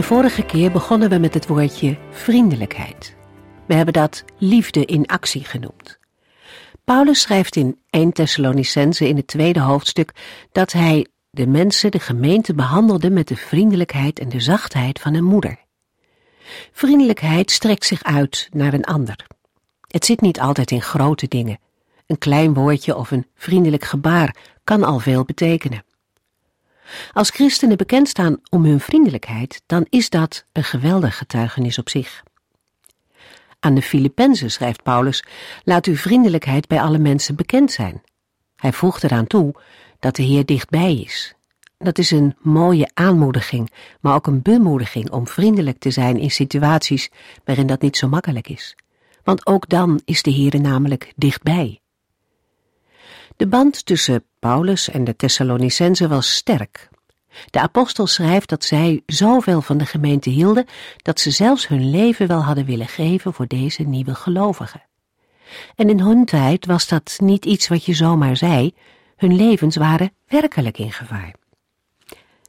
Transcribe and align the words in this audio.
De 0.00 0.06
vorige 0.06 0.42
keer 0.42 0.70
begonnen 0.70 1.10
we 1.10 1.18
met 1.18 1.34
het 1.34 1.46
woordje 1.46 1.98
vriendelijkheid. 2.10 3.16
We 3.66 3.74
hebben 3.74 3.94
dat 3.94 4.24
liefde 4.38 4.84
in 4.84 5.06
actie 5.06 5.44
genoemd. 5.44 5.98
Paulus 6.84 7.20
schrijft 7.20 7.56
in 7.56 7.78
1 7.90 8.12
Thessalonicense 8.12 9.08
in 9.08 9.16
het 9.16 9.26
tweede 9.26 9.60
hoofdstuk 9.60 10.12
dat 10.52 10.72
hij 10.72 11.06
de 11.30 11.46
mensen, 11.46 11.90
de 11.90 11.98
gemeente 11.98 12.54
behandelde 12.54 13.10
met 13.10 13.28
de 13.28 13.36
vriendelijkheid 13.36 14.18
en 14.18 14.28
de 14.28 14.40
zachtheid 14.40 15.00
van 15.00 15.14
een 15.14 15.24
moeder. 15.24 15.58
Vriendelijkheid 16.72 17.50
strekt 17.50 17.84
zich 17.84 18.02
uit 18.02 18.48
naar 18.52 18.72
een 18.72 18.84
ander. 18.84 19.26
Het 19.86 20.04
zit 20.04 20.20
niet 20.20 20.40
altijd 20.40 20.70
in 20.70 20.82
grote 20.82 21.28
dingen. 21.28 21.58
Een 22.06 22.18
klein 22.18 22.54
woordje 22.54 22.96
of 22.96 23.10
een 23.10 23.26
vriendelijk 23.34 23.84
gebaar 23.84 24.36
kan 24.64 24.84
al 24.84 24.98
veel 24.98 25.24
betekenen. 25.24 25.84
Als 27.12 27.30
christenen 27.30 27.76
bekend 27.76 28.08
staan 28.08 28.36
om 28.50 28.64
hun 28.64 28.80
vriendelijkheid, 28.80 29.62
dan 29.66 29.86
is 29.88 30.10
dat 30.10 30.44
een 30.52 30.64
geweldig 30.64 31.16
getuigenis 31.16 31.78
op 31.78 31.88
zich. 31.88 32.22
Aan 33.60 33.74
de 33.74 33.82
Filippenzen 33.82 34.50
schrijft 34.50 34.82
Paulus: 34.82 35.24
Laat 35.64 35.86
uw 35.86 35.96
vriendelijkheid 35.96 36.68
bij 36.68 36.80
alle 36.80 36.98
mensen 36.98 37.36
bekend 37.36 37.72
zijn. 37.72 38.02
Hij 38.56 38.72
voegt 38.72 39.04
eraan 39.04 39.26
toe 39.26 39.54
dat 39.98 40.16
de 40.16 40.22
Heer 40.22 40.44
dichtbij 40.44 40.96
is. 40.96 41.34
Dat 41.78 41.98
is 41.98 42.10
een 42.10 42.36
mooie 42.38 42.90
aanmoediging, 42.94 43.72
maar 44.00 44.14
ook 44.14 44.26
een 44.26 44.42
bemoediging 44.42 45.10
om 45.10 45.26
vriendelijk 45.26 45.78
te 45.78 45.90
zijn 45.90 46.16
in 46.16 46.30
situaties 46.30 47.10
waarin 47.44 47.66
dat 47.66 47.80
niet 47.80 47.96
zo 47.96 48.08
makkelijk 48.08 48.48
is. 48.48 48.76
Want 49.24 49.46
ook 49.46 49.68
dan 49.68 50.00
is 50.04 50.22
de 50.22 50.30
Heer 50.30 50.60
namelijk 50.60 51.12
dichtbij. 51.16 51.80
De 53.36 53.46
band 53.46 53.86
tussen 53.86 54.24
Paulus 54.40 54.90
en 54.90 55.04
de 55.04 55.16
Thessalonicenzen 55.16 56.08
was 56.08 56.34
sterk. 56.34 56.88
De 57.50 57.60
apostel 57.60 58.06
schrijft 58.06 58.48
dat 58.48 58.64
zij 58.64 59.02
zoveel 59.06 59.62
van 59.62 59.78
de 59.78 59.86
gemeente 59.86 60.30
hielden 60.30 60.66
dat 60.96 61.20
ze 61.20 61.30
zelfs 61.30 61.68
hun 61.68 61.90
leven 61.90 62.26
wel 62.26 62.42
hadden 62.42 62.64
willen 62.64 62.88
geven 62.88 63.32
voor 63.32 63.46
deze 63.46 63.82
nieuwe 63.82 64.14
gelovigen. 64.14 64.82
En 65.74 65.88
in 65.88 66.00
hun 66.00 66.24
tijd 66.24 66.66
was 66.66 66.88
dat 66.88 67.16
niet 67.22 67.44
iets 67.44 67.68
wat 67.68 67.84
je 67.84 67.94
zomaar 67.94 68.36
zei, 68.36 68.74
hun 69.16 69.36
levens 69.36 69.76
waren 69.76 70.12
werkelijk 70.26 70.78
in 70.78 70.92
gevaar. 70.92 71.34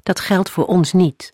Dat 0.03 0.20
geldt 0.20 0.50
voor 0.50 0.66
ons 0.66 0.94
niet, 0.94 1.33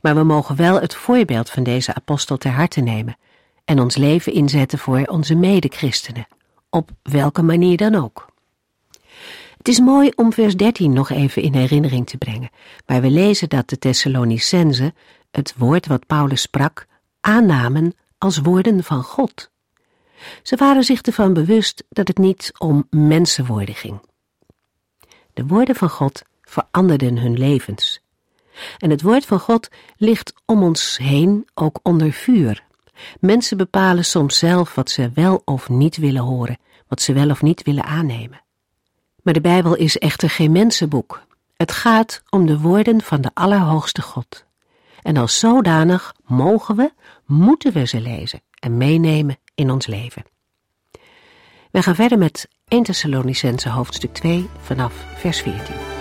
maar 0.00 0.14
we 0.14 0.22
mogen 0.22 0.56
wel 0.56 0.80
het 0.80 0.94
voorbeeld 0.94 1.50
van 1.50 1.62
deze 1.62 1.94
apostel 1.94 2.36
ter 2.36 2.52
harte 2.52 2.80
nemen 2.80 3.16
en 3.64 3.80
ons 3.80 3.96
leven 3.96 4.32
inzetten 4.32 4.78
voor 4.78 5.02
onze 5.04 5.34
medechristenen, 5.34 6.26
op 6.70 6.90
welke 7.02 7.42
manier 7.42 7.76
dan 7.76 7.94
ook. 7.94 8.32
Het 9.64 9.72
is 9.72 9.80
mooi 9.80 10.10
om 10.14 10.32
vers 10.32 10.56
13 10.56 10.92
nog 10.92 11.10
even 11.10 11.42
in 11.42 11.54
herinnering 11.54 12.06
te 12.06 12.16
brengen, 12.16 12.50
waar 12.86 13.00
we 13.00 13.10
lezen 13.10 13.48
dat 13.48 13.68
de 13.68 13.78
Thessalonicenzen 13.78 14.94
het 15.30 15.54
woord 15.56 15.86
wat 15.86 16.06
Paulus 16.06 16.40
sprak 16.40 16.86
aannamen 17.20 17.94
als 18.18 18.38
woorden 18.38 18.84
van 18.84 19.02
God. 19.02 19.50
Ze 20.42 20.56
waren 20.56 20.84
zich 20.84 21.00
ervan 21.00 21.32
bewust 21.32 21.84
dat 21.88 22.08
het 22.08 22.18
niet 22.18 22.52
om 22.58 22.86
mensenwoorden 22.90 23.74
ging. 23.74 24.00
De 25.32 25.46
woorden 25.46 25.74
van 25.74 25.90
God 25.90 26.22
veranderden 26.42 27.18
hun 27.18 27.38
levens. 27.38 28.00
En 28.78 28.90
het 28.90 29.02
woord 29.02 29.26
van 29.26 29.40
God 29.40 29.68
ligt 29.96 30.34
om 30.46 30.62
ons 30.62 30.98
heen 30.98 31.48
ook 31.54 31.78
onder 31.82 32.12
vuur. 32.12 32.64
Mensen 33.20 33.56
bepalen 33.56 34.04
soms 34.04 34.38
zelf 34.38 34.74
wat 34.74 34.90
ze 34.90 35.10
wel 35.14 35.42
of 35.44 35.68
niet 35.68 35.96
willen 35.96 36.22
horen, 36.22 36.58
wat 36.88 37.02
ze 37.02 37.12
wel 37.12 37.30
of 37.30 37.42
niet 37.42 37.62
willen 37.62 37.84
aannemen. 37.84 38.43
Maar 39.24 39.34
de 39.34 39.40
Bijbel 39.40 39.74
is 39.74 39.98
echter 39.98 40.30
geen 40.30 40.52
mensenboek. 40.52 41.22
Het 41.56 41.72
gaat 41.72 42.22
om 42.30 42.46
de 42.46 42.58
woorden 42.58 43.02
van 43.02 43.20
de 43.20 43.30
Allerhoogste 43.34 44.02
God. 44.02 44.44
En 45.02 45.16
als 45.16 45.38
zodanig 45.38 46.14
mogen 46.26 46.76
we, 46.76 46.92
moeten 47.26 47.72
we 47.72 47.86
ze 47.86 48.00
lezen 48.00 48.40
en 48.58 48.76
meenemen 48.76 49.36
in 49.54 49.70
ons 49.70 49.86
leven. 49.86 50.24
We 51.70 51.82
gaan 51.82 51.94
verder 51.94 52.18
met 52.18 52.48
1 52.68 52.82
Thessalonicense 52.82 53.68
hoofdstuk 53.68 54.12
2 54.12 54.48
vanaf 54.60 54.94
vers 55.16 55.40
14. 55.40 55.93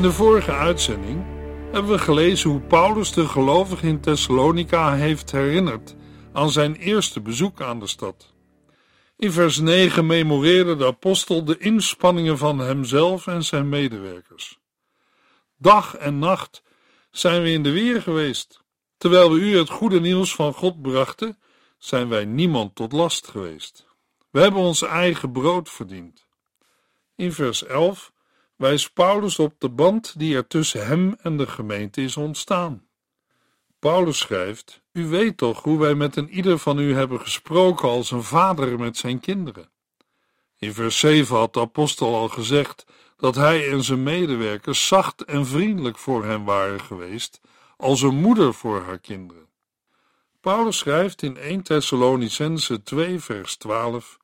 In 0.00 0.06
de 0.06 0.12
vorige 0.12 0.52
uitzending 0.52 1.24
hebben 1.72 1.90
we 1.92 1.98
gelezen 1.98 2.50
hoe 2.50 2.60
Paulus 2.60 3.12
de 3.12 3.28
gelovigen 3.28 3.88
in 3.88 4.00
Thessalonica 4.00 4.94
heeft 4.94 5.30
herinnerd 5.30 5.94
aan 6.32 6.50
zijn 6.50 6.74
eerste 6.74 7.20
bezoek 7.20 7.60
aan 7.60 7.78
de 7.78 7.86
stad. 7.86 8.34
In 9.16 9.32
vers 9.32 9.58
9 9.58 10.06
memoreerde 10.06 10.76
de 10.76 10.86
apostel 10.86 11.44
de 11.44 11.58
inspanningen 11.58 12.38
van 12.38 12.58
hemzelf 12.58 13.26
en 13.26 13.44
zijn 13.44 13.68
medewerkers. 13.68 14.58
Dag 15.56 15.96
en 15.96 16.18
nacht 16.18 16.62
zijn 17.10 17.42
we 17.42 17.50
in 17.50 17.62
de 17.62 17.70
weer 17.70 18.02
geweest. 18.02 18.62
Terwijl 18.96 19.32
we 19.32 19.38
u 19.38 19.56
het 19.56 19.70
goede 19.70 20.00
nieuws 20.00 20.34
van 20.34 20.54
God 20.54 20.82
brachten, 20.82 21.38
zijn 21.78 22.08
wij 22.08 22.24
niemand 22.24 22.74
tot 22.74 22.92
last 22.92 23.28
geweest. 23.28 23.86
We 24.30 24.40
hebben 24.40 24.60
ons 24.60 24.82
eigen 24.82 25.32
brood 25.32 25.70
verdiend. 25.70 26.26
In 27.16 27.32
vers 27.32 27.64
11 27.64 28.09
wijst 28.60 28.92
Paulus 28.92 29.38
op 29.38 29.54
de 29.58 29.68
band 29.68 30.18
die 30.18 30.36
er 30.36 30.46
tussen 30.46 30.86
hem 30.86 31.16
en 31.22 31.36
de 31.36 31.46
gemeente 31.46 32.02
is 32.02 32.16
ontstaan. 32.16 32.86
Paulus 33.78 34.18
schrijft: 34.18 34.82
U 34.92 35.06
weet 35.06 35.36
toch 35.36 35.62
hoe 35.62 35.78
wij 35.78 35.94
met 35.94 36.16
een 36.16 36.30
ieder 36.30 36.58
van 36.58 36.78
u 36.78 36.94
hebben 36.94 37.20
gesproken 37.20 37.88
als 37.88 38.10
een 38.10 38.22
vader 38.22 38.78
met 38.78 38.96
zijn 38.96 39.20
kinderen. 39.20 39.70
In 40.56 40.72
vers 40.72 40.98
7 40.98 41.36
had 41.36 41.54
de 41.54 41.60
apostel 41.60 42.14
al 42.14 42.28
gezegd 42.28 42.86
dat 43.16 43.34
hij 43.34 43.70
en 43.70 43.84
zijn 43.84 44.02
medewerkers 44.02 44.86
zacht 44.86 45.24
en 45.24 45.46
vriendelijk 45.46 45.98
voor 45.98 46.24
hen 46.24 46.44
waren 46.44 46.80
geweest, 46.80 47.40
als 47.76 48.02
een 48.02 48.16
moeder 48.16 48.54
voor 48.54 48.82
haar 48.82 48.98
kinderen. 48.98 49.48
Paulus 50.40 50.78
schrijft 50.78 51.22
in 51.22 51.36
1 51.36 51.62
Thessalonicense 51.62 52.82
2 52.82 53.20
vers 53.20 53.56
12: 53.56 54.18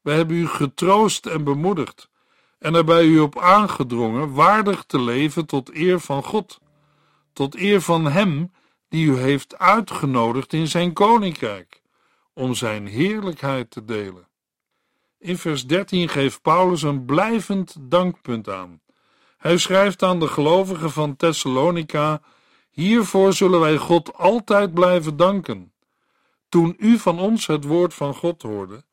Wij 0.00 0.16
hebben 0.16 0.36
u 0.36 0.46
getroost 0.46 1.26
en 1.26 1.44
bemoedigd 1.44 2.09
en 2.60 2.74
er 2.74 2.84
bij 2.84 3.04
u 3.04 3.18
op 3.18 3.38
aangedrongen 3.38 4.32
waardig 4.32 4.84
te 4.84 5.00
leven 5.00 5.46
tot 5.46 5.74
eer 5.74 6.00
van 6.00 6.24
God, 6.24 6.60
tot 7.32 7.56
eer 7.56 7.80
van 7.80 8.06
Hem 8.06 8.52
die 8.88 9.06
u 9.06 9.16
heeft 9.16 9.58
uitgenodigd 9.58 10.52
in 10.52 10.68
zijn 10.68 10.92
koninkrijk, 10.92 11.82
om 12.34 12.54
zijn 12.54 12.86
heerlijkheid 12.86 13.70
te 13.70 13.84
delen. 13.84 14.28
In 15.18 15.38
vers 15.38 15.66
13 15.66 16.08
geeft 16.08 16.42
Paulus 16.42 16.82
een 16.82 17.04
blijvend 17.04 17.76
dankpunt 17.80 18.48
aan. 18.48 18.80
Hij 19.36 19.58
schrijft 19.58 20.02
aan 20.02 20.20
de 20.20 20.28
gelovigen 20.28 20.90
van 20.90 21.16
Thessalonica: 21.16 22.22
Hiervoor 22.70 23.32
zullen 23.32 23.60
wij 23.60 23.76
God 23.76 24.14
altijd 24.14 24.74
blijven 24.74 25.16
danken. 25.16 25.72
Toen 26.48 26.74
u 26.78 26.98
van 26.98 27.18
ons 27.18 27.46
het 27.46 27.64
woord 27.64 27.94
van 27.94 28.14
God 28.14 28.42
hoorde, 28.42 28.84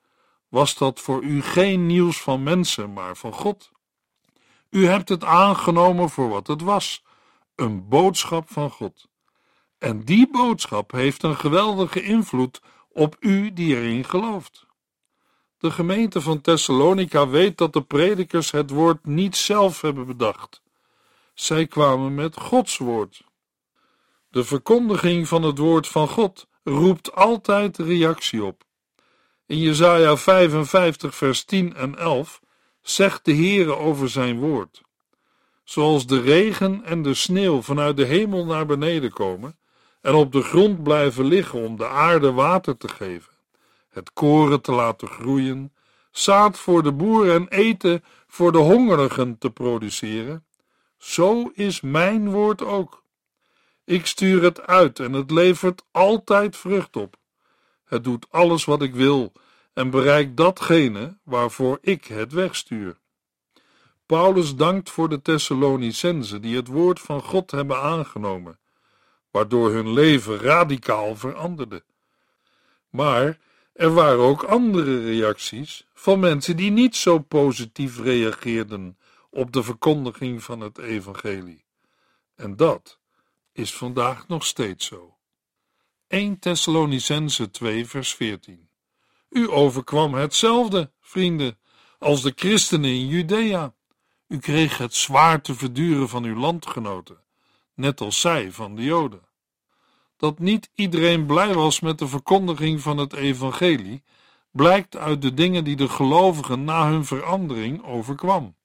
was 0.50 0.78
dat 0.78 1.00
voor 1.00 1.24
u 1.24 1.42
geen 1.42 1.86
nieuws 1.86 2.22
van 2.22 2.44
mensen, 2.44 2.94
maar 2.94 3.18
van 3.18 3.34
God. 3.34 3.72
U 4.70 4.86
hebt 4.86 5.10
het 5.10 5.24
aangenomen 5.24 6.10
voor 6.10 6.30
wat 6.30 6.48
het 6.48 6.62
was: 6.62 7.04
een 7.56 7.88
boodschap 7.88 8.52
van 8.52 8.70
God. 8.70 9.08
En 9.78 10.04
die 10.04 10.30
boodschap 10.32 10.92
heeft 10.92 11.24
een 11.24 11.36
geweldige 11.36 12.02
invloed 12.02 12.62
op 12.90 13.16
u 13.20 13.54
die 13.54 13.76
erin 13.76 14.04
gelooft. 14.04 14.66
De 15.58 15.72
gemeente 15.72 16.22
van 16.22 16.42
Thessalonica 16.42 17.28
weet 17.28 17.58
dat 17.58 17.74
de 17.74 17.82
predikers 17.82 18.52
het 18.52 18.70
woord 18.70 19.06
niet 19.06 19.36
zelf 19.36 19.82
hebben 19.82 20.06
bedacht. 20.06 20.62
Zij 21.34 21.68
kwamen 21.68 22.16
met 22.16 22.38
Gods 22.38 22.78
woord. 22.78 23.24
De 24.30 24.44
verkondiging 24.44 25.28
van 25.28 25.44
het 25.44 25.58
woord 25.58 25.88
van 25.88 26.08
God 26.08 26.48
roept 26.64 27.16
altijd 27.16 27.78
reactie 27.78 28.44
op. 28.44 28.67
In 29.48 29.60
Jesaja 29.60 30.18
55 30.18 31.16
vers 31.16 31.44
10 31.44 31.76
en 31.76 31.98
11 31.98 32.42
zegt 32.82 33.26
de 33.26 33.34
Heere 33.34 33.76
over 33.76 34.10
zijn 34.10 34.40
woord. 34.40 34.82
Zoals 35.64 36.08
de 36.08 36.22
regen 36.22 36.84
en 36.84 37.02
de 37.02 37.14
sneeuw 37.14 37.62
vanuit 37.62 37.98
de 37.98 38.06
hemel 38.06 38.46
naar 38.46 38.66
beneden 38.66 39.12
komen 39.12 39.58
en 40.02 40.14
op 40.14 40.32
de 40.32 40.42
grond 40.42 40.84
blijven 40.84 41.26
liggen 41.26 41.60
om 41.60 41.78
de 41.78 41.88
aarde 41.88 42.32
water 42.32 42.78
te 42.78 42.88
geven, 42.88 43.34
het 43.90 44.14
koren 44.14 44.62
te 44.62 44.72
laten 44.72 45.08
groeien, 45.08 45.74
zaad 46.12 46.58
voor 46.58 46.84
de 46.84 46.92
boer 46.92 47.32
en 47.32 47.48
eten 47.48 48.04
voor 48.28 48.52
de 48.52 48.58
hongerigen 48.58 49.38
te 49.38 49.50
produceren, 49.50 50.46
zo 50.98 51.52
is 51.54 51.82
mijn 51.82 52.32
woord 52.32 52.64
ook. 52.64 53.04
Ik 53.86 54.06
stuur 54.06 54.44
het 54.44 54.62
uit 54.62 55.00
en 55.00 55.14
het 55.14 55.32
levert 55.32 55.84
altijd 55.92 56.58
vrucht 56.58 56.96
op. 56.96 57.17
Het 57.88 58.04
doet 58.04 58.26
alles 58.30 58.66
wat 58.66 58.82
ik 58.82 58.96
wil 58.96 59.32
en 59.74 59.90
bereikt 59.90 60.38
datgene 60.38 61.18
waarvoor 61.24 61.78
ik 61.82 62.06
het 62.06 62.32
wegstuur. 62.32 62.98
Paulus 64.06 64.56
dankt 64.56 64.90
voor 64.90 65.10
de 65.10 65.22
Thessalonicenzen 65.22 66.42
die 66.42 66.56
het 66.56 66.68
woord 66.68 67.00
van 67.00 67.22
God 67.22 67.52
hebben 67.52 67.82
aangenomen, 67.82 68.60
waardoor 69.32 69.72
hun 69.72 69.94
leven 69.94 70.40
radicaal 70.40 71.16
veranderde. 71.16 71.84
Maar 72.90 73.40
er 73.74 73.94
waren 73.94 74.20
ook 74.20 74.44
andere 74.44 75.04
reacties 75.04 75.88
van 75.94 76.20
mensen 76.20 76.58
die 76.58 76.72
niet 76.72 76.96
zo 76.96 77.20
positief 77.20 78.00
reageerden 78.00 78.98
op 79.30 79.52
de 79.52 79.64
verkondiging 79.64 80.44
van 80.44 80.60
het 80.60 80.78
evangelie. 80.78 81.66
En 82.36 82.56
dat 82.56 83.00
is 83.52 83.74
vandaag 83.74 84.28
nog 84.28 84.46
steeds 84.46 84.86
zo. 84.86 85.17
1 86.10 86.40
Thessalonicense 86.40 87.52
2 87.52 87.86
vers 87.86 88.16
14 88.16 88.70
U 89.30 89.50
overkwam 89.50 90.14
hetzelfde, 90.14 90.92
vrienden, 91.02 91.60
als 92.00 92.22
de 92.22 92.34
christenen 92.36 92.90
in 92.90 93.08
Judea. 93.08 93.74
U 94.28 94.40
kreeg 94.40 94.78
het 94.78 94.96
zwaar 94.96 95.42
te 95.42 95.56
verduren 95.56 96.10
van 96.10 96.24
uw 96.24 96.36
landgenoten, 96.36 97.18
net 97.74 98.02
als 98.02 98.22
zij 98.22 98.52
van 98.52 98.76
de 98.76 98.84
Joden. 98.84 99.22
Dat 100.18 100.40
niet 100.40 100.70
iedereen 100.76 101.26
blij 101.26 101.54
was 101.54 101.80
met 101.80 102.00
de 102.00 102.08
verkondiging 102.08 102.82
van 102.82 102.98
het 102.98 103.14
evangelie, 103.14 104.04
blijkt 104.52 104.98
uit 104.98 105.22
de 105.22 105.34
dingen 105.34 105.64
die 105.64 105.76
de 105.76 105.90
gelovigen 105.90 106.64
na 106.64 106.90
hun 106.90 107.06
verandering 107.06 107.84
overkwam. 107.84 108.56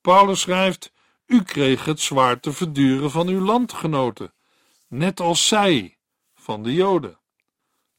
Paulus 0.00 0.40
schrijft: 0.40 0.92
U 1.26 1.42
kreeg 1.42 1.84
het 1.84 2.00
zwaar 2.00 2.40
te 2.40 2.52
verduren 2.52 3.10
van 3.10 3.28
uw 3.28 3.40
landgenoten, 3.40 4.32
net 4.88 5.20
als 5.20 5.48
zij 5.48 5.98
van 6.44 6.62
de 6.62 6.74
Joden. 6.74 7.18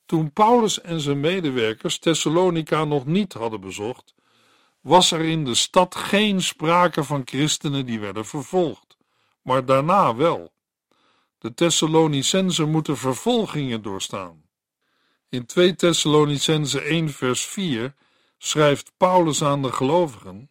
Toen 0.06 0.34
Paulus 0.34 0.82
en 0.82 1.00
zijn 1.00 1.20
medewerkers 1.20 2.00
Thessalonica 2.00 2.84
nog 2.84 3.06
niet 3.06 3.34
hadden 3.34 3.62
bezocht, 3.62 4.16
was 4.82 5.12
er 5.12 5.22
in 5.22 5.46
de 5.46 5.56
stad 5.56 5.96
geen 5.96 6.42
sprake 6.42 7.04
van 7.04 7.22
christenen 7.26 7.86
die 7.86 8.00
werden 8.00 8.26
vervolgd, 8.26 8.98
maar 9.42 9.66
daarna 9.66 10.16
wel. 10.16 10.54
De 11.38 11.54
Thessalonicenzen 11.54 12.70
moeten 12.70 12.98
vervolgingen 12.98 13.82
doorstaan. 13.82 14.44
In 15.30 15.46
2 15.46 15.76
Thessalonicenzen 15.76 16.84
1 16.84 17.10
vers 17.10 17.46
4 17.46 17.96
schrijft 18.38 18.92
Paulus 18.98 19.44
aan 19.44 19.62
de 19.62 19.72
gelovigen: 19.72 20.50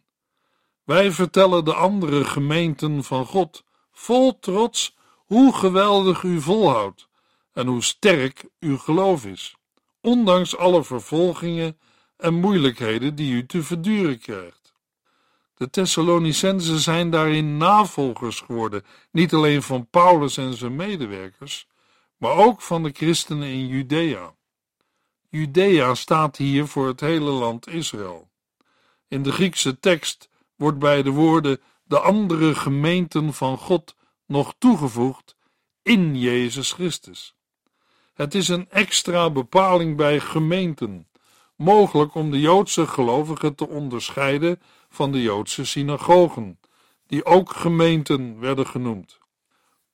Wij 0.83 1.11
vertellen 1.11 1.65
de 1.65 1.73
andere 1.73 2.25
gemeenten 2.25 3.03
van 3.03 3.25
God 3.25 3.63
vol 3.91 4.39
trots 4.39 4.95
hoe 5.15 5.53
geweldig 5.53 6.23
u 6.23 6.41
volhoudt 6.41 7.07
en 7.55 7.67
hoe 7.67 7.83
sterk 7.83 8.45
uw 8.59 8.77
geloof 8.77 9.25
is, 9.25 9.55
ondanks 10.01 10.57
alle 10.57 10.83
vervolgingen 10.83 11.79
en 12.17 12.33
moeilijkheden 12.33 13.15
die 13.15 13.33
u 13.33 13.45
te 13.45 13.63
verduren 13.63 14.19
krijgt. 14.19 14.73
De 15.53 15.69
Thessalonicenzen 15.69 16.79
zijn 16.79 17.09
daarin 17.09 17.57
navolgers 17.57 18.39
geworden, 18.39 18.83
niet 19.11 19.33
alleen 19.33 19.61
van 19.61 19.87
Paulus 19.89 20.37
en 20.37 20.53
zijn 20.53 20.75
medewerkers, 20.75 21.67
maar 22.17 22.31
ook 22.31 22.61
van 22.61 22.83
de 22.83 22.91
christenen 22.93 23.47
in 23.47 23.67
Judea. 23.67 24.35
Judea 25.29 25.95
staat 25.95 26.37
hier 26.37 26.67
voor 26.67 26.87
het 26.87 26.99
hele 26.99 27.31
land 27.31 27.67
Israël. 27.67 28.29
In 29.07 29.23
de 29.23 29.31
Griekse 29.31 29.79
tekst 29.79 30.29
wordt 30.55 30.79
bij 30.79 31.03
de 31.03 31.09
woorden 31.09 31.61
de 31.83 31.99
andere 31.99 32.55
gemeenten 32.55 33.33
van 33.33 33.57
God 33.57 33.95
nog 34.25 34.55
toegevoegd 34.57 35.35
in 35.81 36.19
Jezus 36.19 36.71
Christus. 36.71 37.34
Het 38.15 38.35
is 38.35 38.47
een 38.47 38.69
extra 38.69 39.29
bepaling 39.29 39.97
bij 39.97 40.19
gemeenten, 40.19 41.07
mogelijk 41.55 42.15
om 42.15 42.31
de 42.31 42.39
Joodse 42.39 42.87
gelovigen 42.87 43.55
te 43.55 43.67
onderscheiden 43.67 44.61
van 44.89 45.11
de 45.11 45.21
Joodse 45.21 45.65
synagogen, 45.65 46.59
die 47.07 47.25
ook 47.25 47.51
gemeenten 47.51 48.39
werden 48.39 48.67
genoemd. 48.67 49.19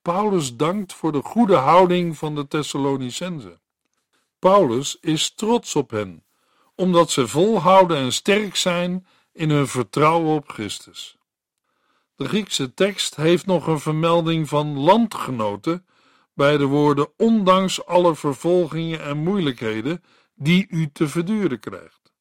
Paulus 0.01 0.55
dankt 0.55 0.93
voor 0.93 1.11
de 1.11 1.21
goede 1.21 1.55
houding 1.55 2.17
van 2.17 2.35
de 2.35 2.47
Thessalonicenzen. 2.47 3.59
Paulus 4.39 4.97
is 4.99 5.33
trots 5.35 5.75
op 5.75 5.89
hen, 5.89 6.23
omdat 6.75 7.11
ze 7.11 7.27
volhouden 7.27 7.97
en 7.97 8.13
sterk 8.13 8.55
zijn 8.55 9.07
in 9.33 9.49
hun 9.49 9.67
vertrouwen 9.67 10.35
op 10.35 10.49
Christus. 10.49 11.17
De 12.15 12.27
Griekse 12.27 12.73
tekst 12.73 13.15
heeft 13.15 13.45
nog 13.45 13.67
een 13.67 13.79
vermelding 13.79 14.49
van 14.49 14.79
landgenoten 14.79 15.85
bij 16.41 16.57
de 16.57 16.65
woorden 16.65 17.07
ondanks 17.17 17.85
alle 17.85 18.15
vervolgingen 18.15 19.01
en 19.01 19.17
moeilijkheden 19.17 20.03
die 20.35 20.67
u 20.69 20.89
te 20.93 21.07
verduren 21.07 21.59
krijgt. 21.59 22.13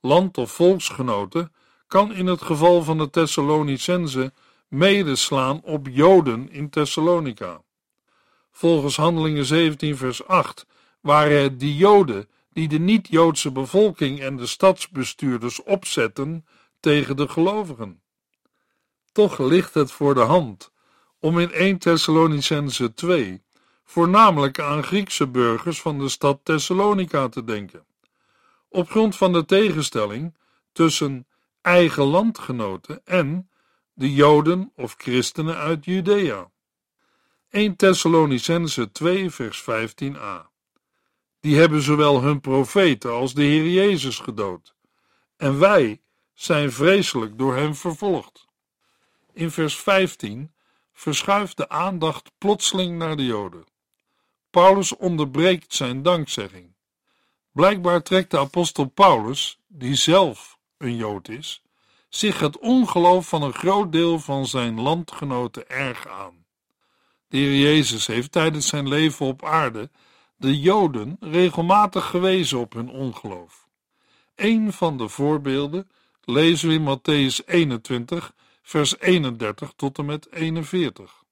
Land- 0.00 0.38
of 0.38 0.52
volksgenoten 0.52 1.52
kan 1.86 2.12
in 2.12 2.26
het 2.26 2.42
geval 2.42 2.82
van 2.82 2.98
de 2.98 3.10
Thessalonicense 3.10 4.32
medeslaan 4.68 5.62
op 5.62 5.86
Joden 5.90 6.50
in 6.50 6.70
Thessalonica. 6.70 7.62
Volgens 8.50 8.96
Handelingen 8.96 9.44
17 9.44 9.96
vers 9.96 10.26
8 10.26 10.66
waren 11.00 11.42
het 11.42 11.60
die 11.60 11.76
Joden 11.76 12.28
die 12.52 12.68
de 12.68 12.78
niet-Joodse 12.78 13.52
bevolking 13.52 14.20
en 14.20 14.36
de 14.36 14.46
stadsbestuurders 14.46 15.62
opzetten 15.62 16.46
tegen 16.80 17.16
de 17.16 17.28
gelovigen. 17.28 18.02
Toch 19.12 19.38
ligt 19.38 19.74
het 19.74 19.92
voor 19.92 20.14
de 20.14 20.20
hand 20.20 20.72
om 21.20 21.38
in 21.38 21.52
1 21.52 21.78
Thessalonicense 21.78 22.94
2 22.94 23.46
voornamelijk 23.90 24.60
aan 24.60 24.84
Griekse 24.84 25.26
burgers 25.26 25.80
van 25.80 25.98
de 25.98 26.08
stad 26.08 26.40
Thessalonica 26.42 27.28
te 27.28 27.44
denken. 27.44 27.84
Op 28.68 28.90
grond 28.90 29.16
van 29.16 29.32
de 29.32 29.44
tegenstelling 29.44 30.34
tussen 30.72 31.26
eigen 31.60 32.04
landgenoten 32.04 33.00
en 33.04 33.50
de 33.94 34.14
Joden 34.14 34.72
of 34.76 34.94
christenen 34.98 35.56
uit 35.56 35.84
Judea. 35.84 36.50
1 37.50 37.76
Thessalonicense 37.76 38.90
2 38.90 39.30
vers 39.30 39.62
15a. 39.62 40.46
Die 41.40 41.58
hebben 41.58 41.82
zowel 41.82 42.22
hun 42.22 42.40
profeten 42.40 43.10
als 43.10 43.34
de 43.34 43.42
Heer 43.42 43.68
Jezus 43.68 44.18
gedood. 44.18 44.74
En 45.36 45.58
wij 45.58 46.00
zijn 46.34 46.72
vreselijk 46.72 47.38
door 47.38 47.56
hem 47.56 47.74
vervolgd. 47.74 48.46
In 49.32 49.50
vers 49.50 49.76
15 49.76 50.52
verschuift 50.92 51.56
de 51.56 51.68
aandacht 51.68 52.30
plotseling 52.38 52.98
naar 52.98 53.16
de 53.16 53.24
Joden. 53.24 53.76
Paulus 54.58 54.96
onderbreekt 54.96 55.74
zijn 55.74 56.02
dankzegging. 56.02 56.74
Blijkbaar 57.52 58.02
trekt 58.02 58.30
de 58.30 58.38
apostel 58.38 58.84
Paulus, 58.84 59.58
die 59.66 59.94
zelf 59.94 60.58
een 60.78 60.96
Jood 60.96 61.28
is, 61.28 61.62
zich 62.08 62.40
het 62.40 62.58
ongeloof 62.58 63.28
van 63.28 63.42
een 63.42 63.52
groot 63.52 63.92
deel 63.92 64.18
van 64.18 64.46
zijn 64.46 64.80
landgenoten 64.80 65.68
erg 65.70 66.08
aan. 66.08 66.44
De 67.28 67.36
Heer 67.36 67.58
Jezus 67.58 68.06
heeft 68.06 68.32
tijdens 68.32 68.66
zijn 68.66 68.88
leven 68.88 69.26
op 69.26 69.44
aarde 69.44 69.90
de 70.36 70.60
Joden 70.60 71.16
regelmatig 71.20 72.04
gewezen 72.04 72.58
op 72.58 72.72
hun 72.72 72.90
ongeloof. 72.90 73.66
Een 74.34 74.72
van 74.72 74.96
de 74.96 75.08
voorbeelden 75.08 75.90
lezen 76.24 76.68
we 76.68 76.74
in 76.74 76.98
Matthäus 76.98 77.44
21, 77.46 78.34
vers 78.62 78.98
31 79.00 79.72
tot 79.76 79.98
en 79.98 80.04
met 80.04 80.32
41. 80.32 81.22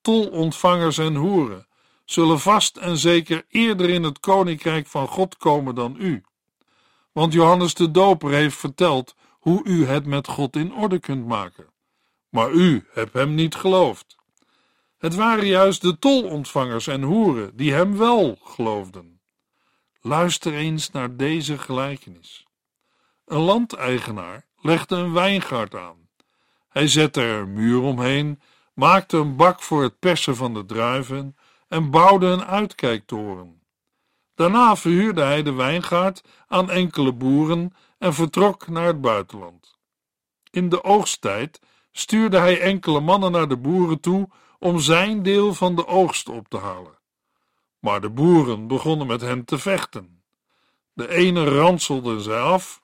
Tolontvangers 0.00 0.98
en 0.98 1.14
hoeren 1.14 1.67
zullen 2.10 2.40
vast 2.40 2.76
en 2.76 2.98
zeker 2.98 3.44
eerder 3.48 3.88
in 3.88 4.02
het 4.02 4.20
koninkrijk 4.20 4.86
van 4.86 5.08
God 5.08 5.36
komen 5.36 5.74
dan 5.74 5.96
u. 5.98 6.22
Want 7.12 7.32
Johannes 7.32 7.74
de 7.74 7.90
Doper 7.90 8.30
heeft 8.30 8.56
verteld 8.56 9.14
hoe 9.30 9.64
u 9.64 9.86
het 9.86 10.06
met 10.06 10.28
God 10.28 10.56
in 10.56 10.74
orde 10.74 10.98
kunt 10.98 11.26
maken. 11.26 11.66
Maar 12.28 12.50
u 12.50 12.86
hebt 12.90 13.12
hem 13.12 13.34
niet 13.34 13.54
geloofd. 13.54 14.16
Het 14.98 15.14
waren 15.14 15.46
juist 15.46 15.82
de 15.82 15.98
tolontvangers 15.98 16.86
en 16.86 17.02
hoeren 17.02 17.56
die 17.56 17.72
hem 17.72 17.96
wel 17.96 18.38
geloofden. 18.42 19.20
Luister 20.00 20.54
eens 20.54 20.90
naar 20.90 21.16
deze 21.16 21.58
gelijkenis. 21.58 22.46
Een 23.24 23.40
landeigenaar 23.40 24.46
legde 24.60 24.96
een 24.96 25.12
wijngaard 25.12 25.74
aan. 25.74 26.08
Hij 26.68 26.88
zette 26.88 27.20
er 27.20 27.40
een 27.40 27.52
muur 27.52 27.82
omheen, 27.82 28.40
maakte 28.74 29.16
een 29.16 29.36
bak 29.36 29.62
voor 29.62 29.82
het 29.82 29.98
persen 29.98 30.36
van 30.36 30.54
de 30.54 30.64
druiven 30.64 31.36
en 31.68 31.90
bouwde 31.90 32.26
een 32.26 32.44
uitkijktoren. 32.44 33.62
Daarna 34.34 34.76
verhuurde 34.76 35.22
hij 35.22 35.42
de 35.42 35.52
wijngaard 35.52 36.22
aan 36.46 36.70
enkele 36.70 37.12
boeren 37.12 37.74
en 37.98 38.14
vertrok 38.14 38.68
naar 38.68 38.86
het 38.86 39.00
buitenland. 39.00 39.78
In 40.50 40.68
de 40.68 40.84
oogsttijd 40.84 41.60
stuurde 41.92 42.38
hij 42.38 42.60
enkele 42.60 43.00
mannen 43.00 43.32
naar 43.32 43.48
de 43.48 43.56
boeren 43.56 44.00
toe 44.00 44.28
om 44.58 44.80
zijn 44.80 45.22
deel 45.22 45.54
van 45.54 45.76
de 45.76 45.86
oogst 45.86 46.28
op 46.28 46.48
te 46.48 46.58
halen. 46.58 46.98
Maar 47.78 48.00
de 48.00 48.10
boeren 48.10 48.66
begonnen 48.66 49.06
met 49.06 49.20
hen 49.20 49.44
te 49.44 49.58
vechten. 49.58 50.22
De 50.92 51.08
ene 51.08 51.44
ranselde 51.44 52.20
zij 52.20 52.40
af, 52.40 52.82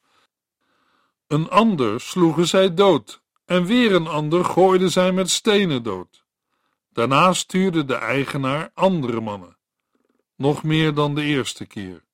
een 1.27 1.51
ander 1.51 2.01
sloegen 2.01 2.47
zij 2.47 2.75
dood 2.75 3.23
en 3.45 3.65
weer 3.65 3.95
een 3.95 4.07
ander 4.07 4.45
gooide 4.45 4.89
zij 4.89 5.13
met 5.13 5.31
stenen 5.31 5.83
dood. 5.83 6.24
Daarna 6.95 7.33
stuurde 7.33 7.85
de 7.85 7.95
eigenaar 7.95 8.71
andere 8.75 9.21
mannen, 9.21 9.57
nog 10.37 10.63
meer 10.63 10.95
dan 10.95 11.15
de 11.15 11.23
eerste 11.23 11.67
keer. 11.67 12.05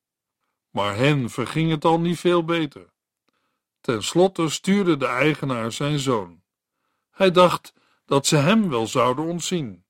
Maar 0.70 0.96
hen 0.96 1.30
verging 1.30 1.70
het 1.70 1.84
al 1.84 2.00
niet 2.00 2.18
veel 2.18 2.44
beter. 2.44 2.92
Ten 3.80 4.02
slotte 4.02 4.48
stuurde 4.48 4.96
de 4.96 5.06
eigenaar 5.06 5.72
zijn 5.72 5.98
zoon. 5.98 6.42
Hij 7.10 7.30
dacht 7.30 7.72
dat 8.06 8.26
ze 8.26 8.36
hem 8.36 8.68
wel 8.68 8.86
zouden 8.86 9.24
ontzien. 9.24 9.84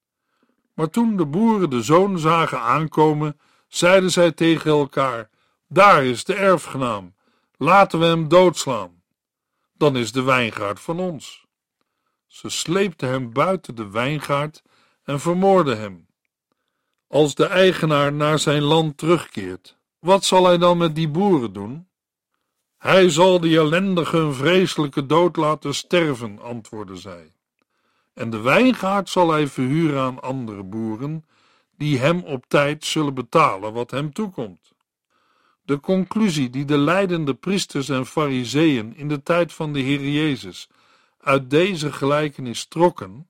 Maar 0.74 0.90
toen 0.90 1.16
de 1.16 1.26
boeren 1.26 1.70
de 1.70 1.82
zoon 1.82 2.18
zagen 2.18 2.60
aankomen, 2.60 3.40
zeiden 3.68 4.10
zij 4.10 4.32
tegen 4.32 4.70
elkaar: 4.70 5.30
Daar 5.68 6.04
is 6.04 6.24
de 6.24 6.34
erfgenaam, 6.34 7.14
laten 7.56 7.98
we 7.98 8.04
hem 8.04 8.28
doodslaan. 8.28 9.02
Dan 9.72 9.96
is 9.96 10.12
de 10.12 10.22
wijngaard 10.22 10.80
van 10.80 10.98
ons. 10.98 11.46
Ze 12.26 12.48
sleepten 12.48 13.08
hem 13.08 13.32
buiten 13.32 13.74
de 13.74 13.90
wijngaard 13.90 14.62
en 15.10 15.20
vermoordden 15.20 15.78
hem. 15.78 16.06
Als 17.06 17.34
de 17.34 17.46
eigenaar 17.46 18.12
naar 18.12 18.38
zijn 18.38 18.62
land 18.62 18.98
terugkeert, 18.98 19.76
wat 19.98 20.24
zal 20.24 20.44
hij 20.44 20.58
dan 20.58 20.78
met 20.78 20.94
die 20.94 21.08
boeren 21.08 21.52
doen? 21.52 21.88
Hij 22.78 23.08
zal 23.08 23.40
die 23.40 23.58
ellendige 23.58 24.18
een 24.18 24.34
vreselijke 24.34 25.06
dood 25.06 25.36
laten 25.36 25.74
sterven, 25.74 26.38
antwoordde 26.40 26.96
zij. 26.96 27.32
En 28.14 28.30
de 28.30 28.40
wijngaard 28.40 29.08
zal 29.08 29.30
hij 29.30 29.46
verhuren 29.46 30.00
aan 30.00 30.20
andere 30.20 30.62
boeren, 30.62 31.26
die 31.76 31.98
hem 31.98 32.22
op 32.22 32.44
tijd 32.48 32.84
zullen 32.84 33.14
betalen 33.14 33.72
wat 33.72 33.90
hem 33.90 34.12
toekomt. 34.12 34.72
De 35.62 35.80
conclusie 35.80 36.50
die 36.50 36.64
de 36.64 36.78
leidende 36.78 37.34
priesters 37.34 37.88
en 37.88 38.06
fariseeën 38.06 38.96
in 38.96 39.08
de 39.08 39.22
tijd 39.22 39.52
van 39.52 39.72
de 39.72 39.80
Heer 39.80 40.08
Jezus 40.08 40.68
uit 41.20 41.50
deze 41.50 41.92
gelijkenis 41.92 42.64
trokken, 42.64 43.29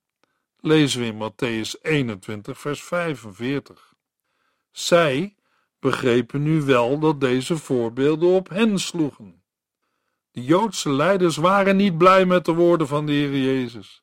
lezen 0.60 1.00
we 1.00 1.06
in 1.06 1.32
Matthäus 1.32 1.82
21, 1.82 2.58
vers 2.58 2.82
45. 2.82 3.94
Zij 4.70 5.34
begrepen 5.78 6.42
nu 6.42 6.62
wel 6.62 6.98
dat 6.98 7.20
deze 7.20 7.56
voorbeelden 7.56 8.28
op 8.28 8.48
hen 8.48 8.78
sloegen. 8.78 9.42
De 10.30 10.44
Joodse 10.44 10.92
leiders 10.92 11.36
waren 11.36 11.76
niet 11.76 11.98
blij 11.98 12.24
met 12.24 12.44
de 12.44 12.52
woorden 12.52 12.86
van 12.86 13.06
de 13.06 13.12
Heer 13.12 13.36
Jezus. 13.36 14.02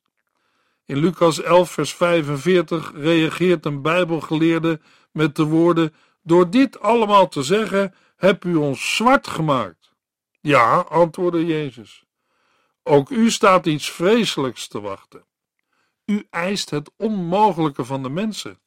In 0.86 0.98
Lucas 0.98 1.42
11, 1.42 1.72
vers 1.72 1.94
45 1.94 2.92
reageert 2.96 3.66
een 3.66 3.82
Bijbelgeleerde 3.82 4.80
met 5.12 5.36
de 5.36 5.44
woorden: 5.44 5.94
Door 6.24 6.50
dit 6.50 6.80
allemaal 6.80 7.28
te 7.28 7.44
zeggen, 7.44 7.94
heb 8.16 8.46
u 8.46 8.56
ons 8.56 8.96
zwart 8.96 9.28
gemaakt. 9.28 9.92
Ja, 10.42 10.78
antwoordde 10.80 11.46
Jezus. 11.46 12.04
Ook 12.84 13.10
u 13.10 13.32
staat 13.32 13.66
iets 13.66 13.92
vreselijks 13.92 14.68
te 14.68 14.82
wachten. 14.82 15.26
U 16.08 16.28
eist 16.30 16.70
het 16.70 16.92
onmogelijke 16.98 17.86
van 17.86 18.04
de 18.04 18.10
mensen, 18.10 18.60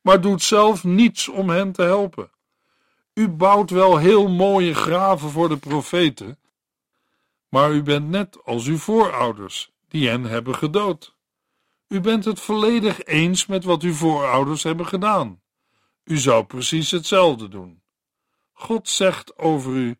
maar 0.00 0.20
doet 0.20 0.42
zelf 0.42 0.84
niets 0.84 1.28
om 1.28 1.50
hen 1.50 1.72
te 1.72 1.82
helpen. 1.82 2.30
U 3.14 3.28
bouwt 3.28 3.70
wel 3.70 3.96
heel 3.96 4.28
mooie 4.28 4.74
graven 4.74 5.30
voor 5.30 5.48
de 5.48 5.56
profeten, 5.56 6.38
maar 7.48 7.72
u 7.72 7.82
bent 7.82 8.08
net 8.08 8.44
als 8.44 8.66
uw 8.66 8.78
voorouders, 8.78 9.72
die 9.88 10.08
hen 10.08 10.22
hebben 10.22 10.54
gedood. 10.54 11.14
U 11.88 12.00
bent 12.00 12.24
het 12.24 12.40
volledig 12.40 13.04
eens 13.04 13.46
met 13.46 13.64
wat 13.64 13.82
uw 13.82 13.94
voorouders 13.94 14.62
hebben 14.62 14.86
gedaan. 14.86 15.40
U 16.04 16.18
zou 16.18 16.44
precies 16.44 16.90
hetzelfde 16.90 17.48
doen. 17.48 17.82
God 18.52 18.88
zegt 18.88 19.38
over 19.38 19.72
u: 19.72 19.98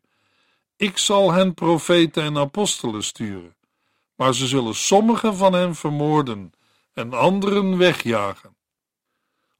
Ik 0.75 0.97
zal 0.97 1.31
hen 1.31 1.53
profeten 1.53 2.23
en 2.23 2.37
apostelen 2.37 3.03
sturen, 3.03 3.55
maar 4.15 4.33
ze 4.33 4.47
zullen 4.47 4.75
sommigen 4.75 5.35
van 5.35 5.53
hen 5.53 5.75
vermoorden 5.75 6.53
en 6.93 7.13
anderen 7.13 7.77
wegjagen. 7.77 8.55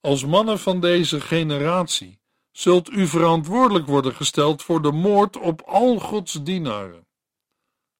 Als 0.02 0.26
mannen 0.26 0.60
van 0.60 0.80
deze 0.80 1.22
generatie 1.22 2.20
zult 2.52 2.90
u 2.90 3.08
verantwoordelijk 3.08 3.86
worden 3.86 4.16
gesteld 4.16 4.64
voor 4.64 4.82
de 4.82 4.92
moord 4.92 5.38
op 5.38 5.62
al 5.62 6.00
Gods 6.00 6.44
dienaren. 6.44 7.08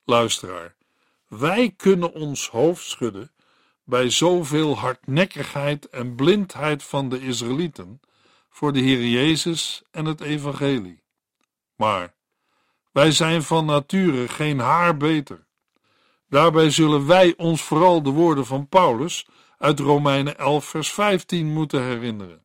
Luisteraar, 0.04 0.76
wij 1.28 1.72
kunnen 1.72 2.14
ons 2.14 2.50
hoofd 2.50 2.86
schudden 2.86 3.32
bij 3.84 4.10
zoveel 4.10 4.78
hardnekkigheid 4.78 5.90
en 5.90 6.16
blindheid 6.16 6.84
van 6.84 7.10
de 7.10 7.20
Israëlieten 7.20 8.00
voor 8.50 8.74
de 8.74 8.80
Heer 8.80 9.06
Jezus 9.08 9.84
en 9.92 10.06
het 10.06 10.22
Evangelie. 10.22 11.04
Maar 11.76 12.16
wij 12.92 13.12
zijn 13.12 13.44
van 13.44 13.66
nature 13.66 14.28
geen 14.28 14.60
haar 14.60 14.98
beter. 14.98 15.43
Daarbij 16.34 16.70
zullen 16.70 17.06
wij 17.08 17.34
ons 17.38 17.62
vooral 17.62 18.04
de 18.04 18.10
woorden 18.10 18.46
van 18.46 18.68
Paulus 18.68 19.28
uit 19.58 19.80
Romeinen 19.80 20.38
11, 20.38 20.66
vers 20.66 20.92
15 20.92 21.54
moeten 21.54 21.84
herinneren. 21.84 22.44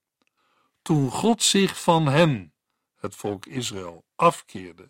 Toen 0.82 1.10
God 1.10 1.42
zich 1.42 1.82
van 1.82 2.08
hen, 2.08 2.52
het 3.00 3.14
volk 3.16 3.46
Israël, 3.46 4.04
afkeerde, 4.16 4.88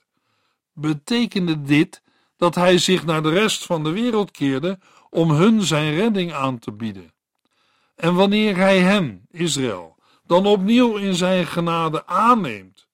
betekende 0.72 1.62
dit 1.62 2.02
dat 2.36 2.54
hij 2.54 2.78
zich 2.78 3.04
naar 3.04 3.22
de 3.22 3.30
rest 3.30 3.64
van 3.66 3.84
de 3.84 3.90
wereld 3.90 4.30
keerde 4.30 4.78
om 5.10 5.30
hun 5.30 5.62
zijn 5.62 5.94
redding 5.94 6.32
aan 6.32 6.58
te 6.58 6.72
bieden. 6.72 7.12
En 7.94 8.14
wanneer 8.14 8.56
hij 8.56 8.78
hen, 8.78 9.26
Israël, 9.30 9.96
dan 10.26 10.46
opnieuw 10.46 10.96
in 10.96 11.14
zijn 11.14 11.46
genade 11.46 12.06
aanneemt, 12.06 12.88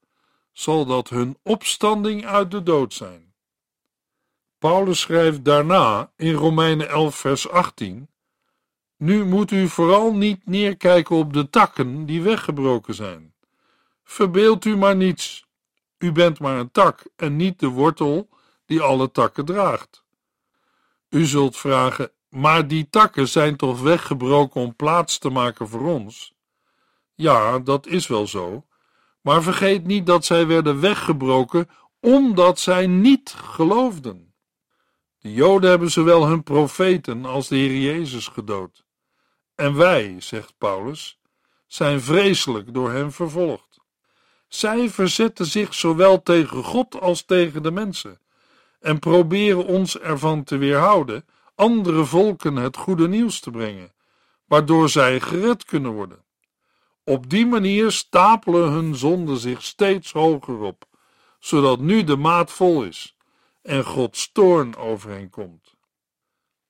zal 0.53 0.87
dat 0.87 1.09
hun 1.09 1.37
opstanding 1.43 2.27
uit 2.27 2.51
de 2.51 2.63
dood 2.63 2.95
zijn. 2.95 3.24
Paulus 4.65 5.01
schrijft 5.01 5.45
daarna 5.45 6.13
in 6.17 6.33
Romeinen 6.33 6.89
11, 6.89 7.15
vers 7.15 7.49
18: 7.49 8.09
Nu 8.97 9.25
moet 9.25 9.51
u 9.51 9.69
vooral 9.69 10.15
niet 10.15 10.47
neerkijken 10.47 11.17
op 11.17 11.33
de 11.33 11.51
takken 11.51 12.07
die 12.07 12.23
weggebroken 12.23 12.95
zijn. 12.95 13.35
Verbeeld 14.05 14.65
u 14.65 14.77
maar 14.77 14.97
niets. 14.97 15.47
U 15.99 16.13
bent 16.13 16.41
maar 16.41 16.59
een 16.59 16.71
tak 16.71 17.03
en 17.17 17.37
niet 17.37 17.61
de 17.61 17.69
wortel 17.69 18.29
die 18.67 18.81
alle 18.81 19.11
takken 19.11 19.45
draagt. 19.45 20.05
U 21.09 21.25
zult 21.25 21.57
vragen: 21.57 22.11
maar 22.29 22.69
die 22.69 22.89
takken 22.91 23.29
zijn 23.29 23.57
toch 23.57 23.81
weggebroken 23.81 24.61
om 24.61 24.77
plaats 24.77 25.19
te 25.19 25.31
maken 25.31 25.69
voor 25.69 25.87
ons? 25.87 26.35
Ja, 27.15 27.59
dat 27.59 27.87
is 27.87 28.07
wel 28.07 28.27
zo, 28.27 28.67
maar 29.21 29.43
vergeet 29.43 29.85
niet 29.85 30.07
dat 30.07 30.25
zij 30.25 30.47
werden 30.47 30.81
weggebroken 30.81 31.69
omdat 32.01 32.59
zij 32.59 32.87
niet 32.87 33.35
geloofden. 33.37 34.34
De 35.25 35.33
Joden 35.33 35.71
hebben 35.71 35.91
zowel 35.91 36.27
hun 36.27 36.43
profeten 36.43 37.25
als 37.25 37.49
de 37.49 37.57
Heer 37.57 37.77
Jezus 37.77 38.29
gedood. 38.29 38.85
En 39.55 39.77
wij, 39.77 40.17
zegt 40.19 40.55
Paulus, 40.59 41.19
zijn 41.67 42.01
vreselijk 42.01 42.75
door 42.75 42.93
hen 42.93 43.13
vervolgd. 43.13 43.81
Zij 44.49 44.91
verzetten 44.91 45.47
zich 45.47 45.75
zowel 45.75 46.23
tegen 46.23 46.65
God 46.65 47.01
als 47.01 47.25
tegen 47.25 47.63
de 47.63 47.71
mensen 47.71 48.19
en 48.81 48.99
proberen 48.99 49.65
ons 49.65 49.99
ervan 49.99 50.45
te 50.45 50.57
weerhouden 50.57 51.25
andere 51.55 52.05
volken 52.05 52.57
het 52.57 52.77
goede 52.77 53.09
nieuws 53.09 53.41
te 53.41 53.51
brengen, 53.51 53.93
waardoor 54.47 54.89
zij 54.89 55.21
gered 55.21 55.65
kunnen 55.65 55.93
worden. 55.93 56.25
Op 57.05 57.31
die 57.31 57.47
manier 57.47 57.91
stapelen 57.91 58.71
hun 58.71 58.95
zonden 58.95 59.37
zich 59.37 59.63
steeds 59.63 60.13
hoger 60.13 60.61
op, 60.61 60.85
zodat 61.39 61.81
nu 61.81 62.05
de 62.05 62.17
maat 62.17 62.53
vol 62.53 62.83
is 62.83 63.14
en 63.65 63.85
Gods 63.85 64.33
toorn 64.33 64.77
over 64.77 65.11
hen 65.11 65.31
komt. 65.31 65.75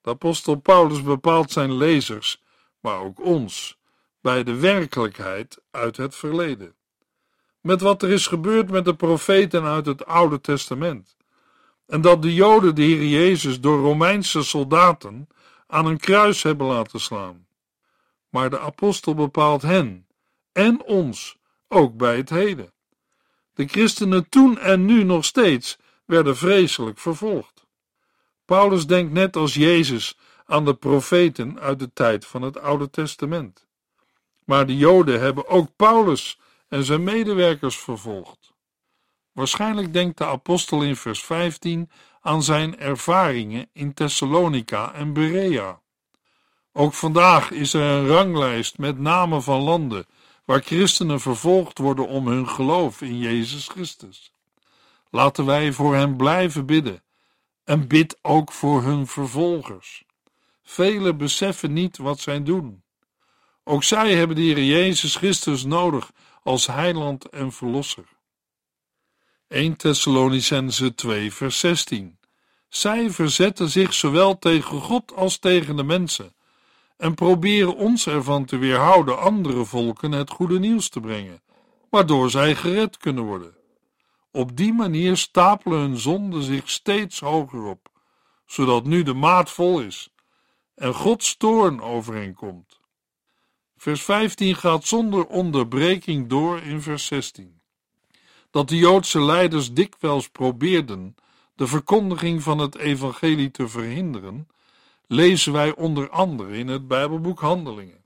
De 0.01 0.11
apostel 0.11 0.55
Paulus 0.55 1.03
bepaalt 1.03 1.51
zijn 1.51 1.77
lezers, 1.77 2.43
maar 2.81 2.99
ook 2.99 3.25
ons, 3.25 3.79
bij 4.21 4.45
de 4.45 4.55
werkelijkheid 4.55 5.63
uit 5.71 5.97
het 5.97 6.15
verleden. 6.15 6.75
Met 7.61 7.81
wat 7.81 8.03
er 8.03 8.11
is 8.11 8.27
gebeurd 8.27 8.71
met 8.71 8.85
de 8.85 8.95
profeten 8.95 9.65
uit 9.65 9.87
het 9.87 10.07
Oude 10.07 10.41
Testament 10.41 11.17
en 11.87 12.01
dat 12.01 12.23
de 12.23 12.35
Joden 12.35 12.75
de 12.75 12.83
Heer 12.83 13.05
Jezus 13.05 13.61
door 13.61 13.81
Romeinse 13.81 14.43
soldaten 14.43 15.29
aan 15.67 15.87
een 15.87 15.99
kruis 15.99 16.43
hebben 16.43 16.67
laten 16.67 17.01
slaan. 17.01 17.47
Maar 18.29 18.51
de 18.51 18.59
apostel 18.59 19.15
bepaalt 19.15 19.63
hen 19.63 20.07
en 20.53 20.83
ons 20.83 21.37
ook 21.69 21.97
bij 21.97 22.17
het 22.17 22.31
heden. 22.31 22.73
De 23.55 23.67
christenen 23.67 24.29
toen 24.29 24.59
en 24.59 24.85
nu 24.85 25.03
nog 25.03 25.25
steeds 25.25 25.79
werden 26.05 26.37
vreselijk 26.37 26.99
vervolgd. 26.99 27.67
Paulus 28.45 28.87
denkt 28.87 29.13
net 29.13 29.37
als 29.37 29.55
Jezus 29.55 30.19
aan 30.47 30.65
de 30.65 30.75
profeten 30.75 31.61
uit 31.61 31.79
de 31.79 31.93
tijd 31.93 32.27
van 32.27 32.43
het 32.43 32.59
Oude 32.59 32.91
Testament. 32.91 33.67
Maar 34.45 34.67
de 34.67 34.77
Joden 34.77 35.21
hebben 35.21 35.49
ook 35.49 35.77
Paulus 35.77 36.39
en 36.69 36.85
zijn 36.85 37.05
medewerkers 37.05 37.79
vervolgd. 37.79 38.53
Waarschijnlijk 39.33 39.93
denkt 39.93 40.19
de 40.19 40.25
apostel 40.25 40.83
in 40.83 40.97
vers 40.97 41.25
15 41.25 41.91
aan 42.21 42.43
zijn 42.43 42.79
ervaringen 42.79 43.69
in 43.73 43.95
Thessalonica 43.95 44.93
en 44.93 45.13
Berea. 45.13 45.81
Ook 46.73 46.93
vandaag 46.93 47.51
is 47.51 47.75
er 47.75 47.83
een 47.83 48.07
ranglijst 48.07 48.79
met 48.79 48.99
namen 48.99 49.43
van 49.43 49.61
landen 49.61 50.07
waar 50.45 50.61
christenen 50.61 51.21
vervolgd 51.21 51.79
worden 51.79 52.09
om 52.09 52.27
hun 52.27 52.49
geloof 52.49 53.01
in 53.01 53.19
Jezus 53.19 53.69
Christus. 53.69 54.34
Laten 55.14 55.44
wij 55.44 55.73
voor 55.73 55.94
hen 55.94 56.16
blijven 56.16 56.66
bidden 56.66 57.02
en 57.64 57.88
bid 57.88 58.18
ook 58.23 58.52
voor 58.52 58.83
hun 58.83 59.06
vervolgers. 59.06 60.04
Velen 60.62 61.16
beseffen 61.16 61.73
niet 61.73 61.97
wat 61.97 62.21
zij 62.21 62.42
doen. 62.42 62.83
Ook 63.64 63.83
zij 63.83 64.14
hebben 64.14 64.37
de 64.37 64.42
Heer 64.42 64.62
Jezus 64.62 65.16
Christus 65.16 65.64
nodig 65.64 66.11
als 66.42 66.66
heiland 66.66 67.28
en 67.28 67.52
verlosser. 67.52 68.04
1 69.49 69.76
Thessalonicense 69.76 70.94
2 70.94 71.33
vers 71.33 71.59
16 71.59 72.18
Zij 72.68 73.11
verzetten 73.11 73.68
zich 73.68 73.94
zowel 73.94 74.38
tegen 74.38 74.80
God 74.80 75.14
als 75.14 75.38
tegen 75.38 75.76
de 75.76 75.85
mensen 75.85 76.35
en 76.97 77.14
proberen 77.14 77.76
ons 77.76 78.06
ervan 78.06 78.44
te 78.44 78.56
weerhouden 78.56 79.18
andere 79.18 79.64
volken 79.64 80.12
het 80.12 80.30
goede 80.30 80.59
nieuws 80.59 80.88
te 80.88 81.00
brengen, 81.00 81.42
waardoor 81.90 82.30
zij 82.30 82.54
gered 82.54 82.97
kunnen 82.97 83.25
worden. 83.25 83.62
Op 84.37 84.57
die 84.57 84.73
manier 84.73 85.17
stapelen 85.17 85.79
hun 85.79 85.97
zonden 85.97 86.43
zich 86.43 86.71
steeds 86.71 87.21
hoger 87.21 87.64
op, 87.64 87.91
zodat 88.47 88.85
nu 88.85 89.03
de 89.03 89.14
maat 89.14 89.50
vol 89.50 89.81
is 89.81 90.09
en 90.75 90.95
Gods 90.95 91.37
toorn 91.37 91.81
overeenkomt. 91.81 92.81
Vers 93.76 94.03
15 94.03 94.55
gaat 94.55 94.85
zonder 94.85 95.26
onderbreking 95.26 96.29
door 96.29 96.61
in 96.61 96.83
vers 96.83 97.07
16. 97.07 97.61
Dat 98.50 98.69
de 98.69 98.76
Joodse 98.76 99.21
leiders 99.21 99.73
dikwijls 99.73 100.29
probeerden 100.29 101.14
de 101.55 101.67
verkondiging 101.67 102.43
van 102.43 102.59
het 102.59 102.76
evangelie 102.76 103.50
te 103.50 103.69
verhinderen, 103.69 104.49
lezen 105.07 105.53
wij 105.53 105.75
onder 105.75 106.11
andere 106.11 106.57
in 106.57 106.69
het 106.69 106.88
Bijbelboek 106.88 107.41
Handelingen. 107.41 108.05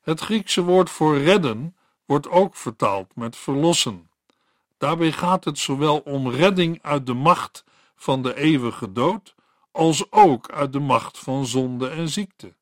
Het 0.00 0.20
Griekse 0.20 0.62
woord 0.62 0.90
voor 0.90 1.18
redden 1.18 1.76
wordt 2.04 2.28
ook 2.28 2.54
vertaald 2.54 3.16
met 3.16 3.36
verlossen. 3.36 4.12
Daarbij 4.84 5.12
gaat 5.12 5.44
het 5.44 5.58
zowel 5.58 5.98
om 5.98 6.30
redding 6.30 6.78
uit 6.82 7.06
de 7.06 7.14
macht 7.14 7.64
van 7.96 8.22
de 8.22 8.36
eeuwige 8.36 8.92
dood, 8.92 9.34
als 9.72 10.12
ook 10.12 10.50
uit 10.50 10.72
de 10.72 10.78
macht 10.78 11.18
van 11.18 11.46
zonde 11.46 11.88
en 11.88 12.08
ziekte. 12.08 12.54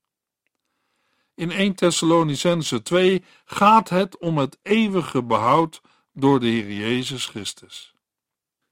In 1.35 1.50
1 1.50 1.75
Thessalonicense 1.75 2.83
2 2.83 3.25
gaat 3.45 3.88
het 3.88 4.19
om 4.19 4.38
het 4.38 4.59
eeuwige 4.62 5.23
behoud 5.23 5.81
door 6.12 6.41
de 6.41 6.47
Heer 6.47 6.73
Jezus 6.73 7.26
Christus. 7.26 7.95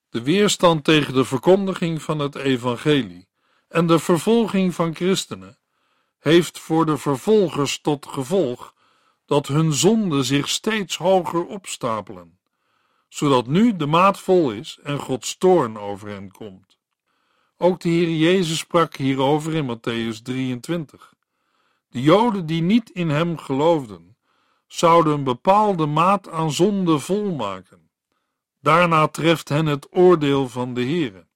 De 0.08 0.22
weerstand 0.22 0.84
tegen 0.84 1.14
de 1.14 1.24
verkondiging 1.24 2.02
van 2.02 2.18
het 2.18 2.34
evangelie 2.34 3.28
en 3.68 3.86
de 3.86 3.98
vervolging 3.98 4.74
van 4.74 4.94
christenen 4.94 5.58
heeft 6.18 6.58
voor 6.58 6.86
de 6.86 6.96
vervolgers 6.96 7.80
tot 7.80 8.06
gevolg 8.06 8.74
dat 9.26 9.46
hun 9.46 9.72
zonden 9.72 10.24
zich 10.24 10.48
steeds 10.48 10.96
hoger 10.96 11.46
opstapelen, 11.46 12.39
zodat 13.10 13.46
nu 13.46 13.76
de 13.76 13.86
maat 13.86 14.20
vol 14.20 14.50
is 14.50 14.78
en 14.82 14.98
Gods 14.98 15.36
toorn 15.36 15.78
over 15.78 16.08
hen 16.08 16.30
komt. 16.30 16.78
Ook 17.56 17.80
de 17.80 17.88
Heer 17.88 18.16
Jezus 18.16 18.58
sprak 18.58 18.96
hierover 18.96 19.54
in 19.54 19.76
Matthäus 19.76 20.22
23. 20.22 21.14
De 21.88 22.00
Joden 22.00 22.46
die 22.46 22.62
niet 22.62 22.90
in 22.90 23.08
hem 23.08 23.38
geloofden, 23.38 24.16
zouden 24.66 25.12
een 25.12 25.24
bepaalde 25.24 25.86
maat 25.86 26.28
aan 26.28 26.52
zonde 26.52 26.98
volmaken. 26.98 27.90
Daarna 28.60 29.08
treft 29.08 29.48
hen 29.48 29.66
het 29.66 29.86
oordeel 29.90 30.48
van 30.48 30.74
de 30.74 30.82
Heere. 30.82 31.26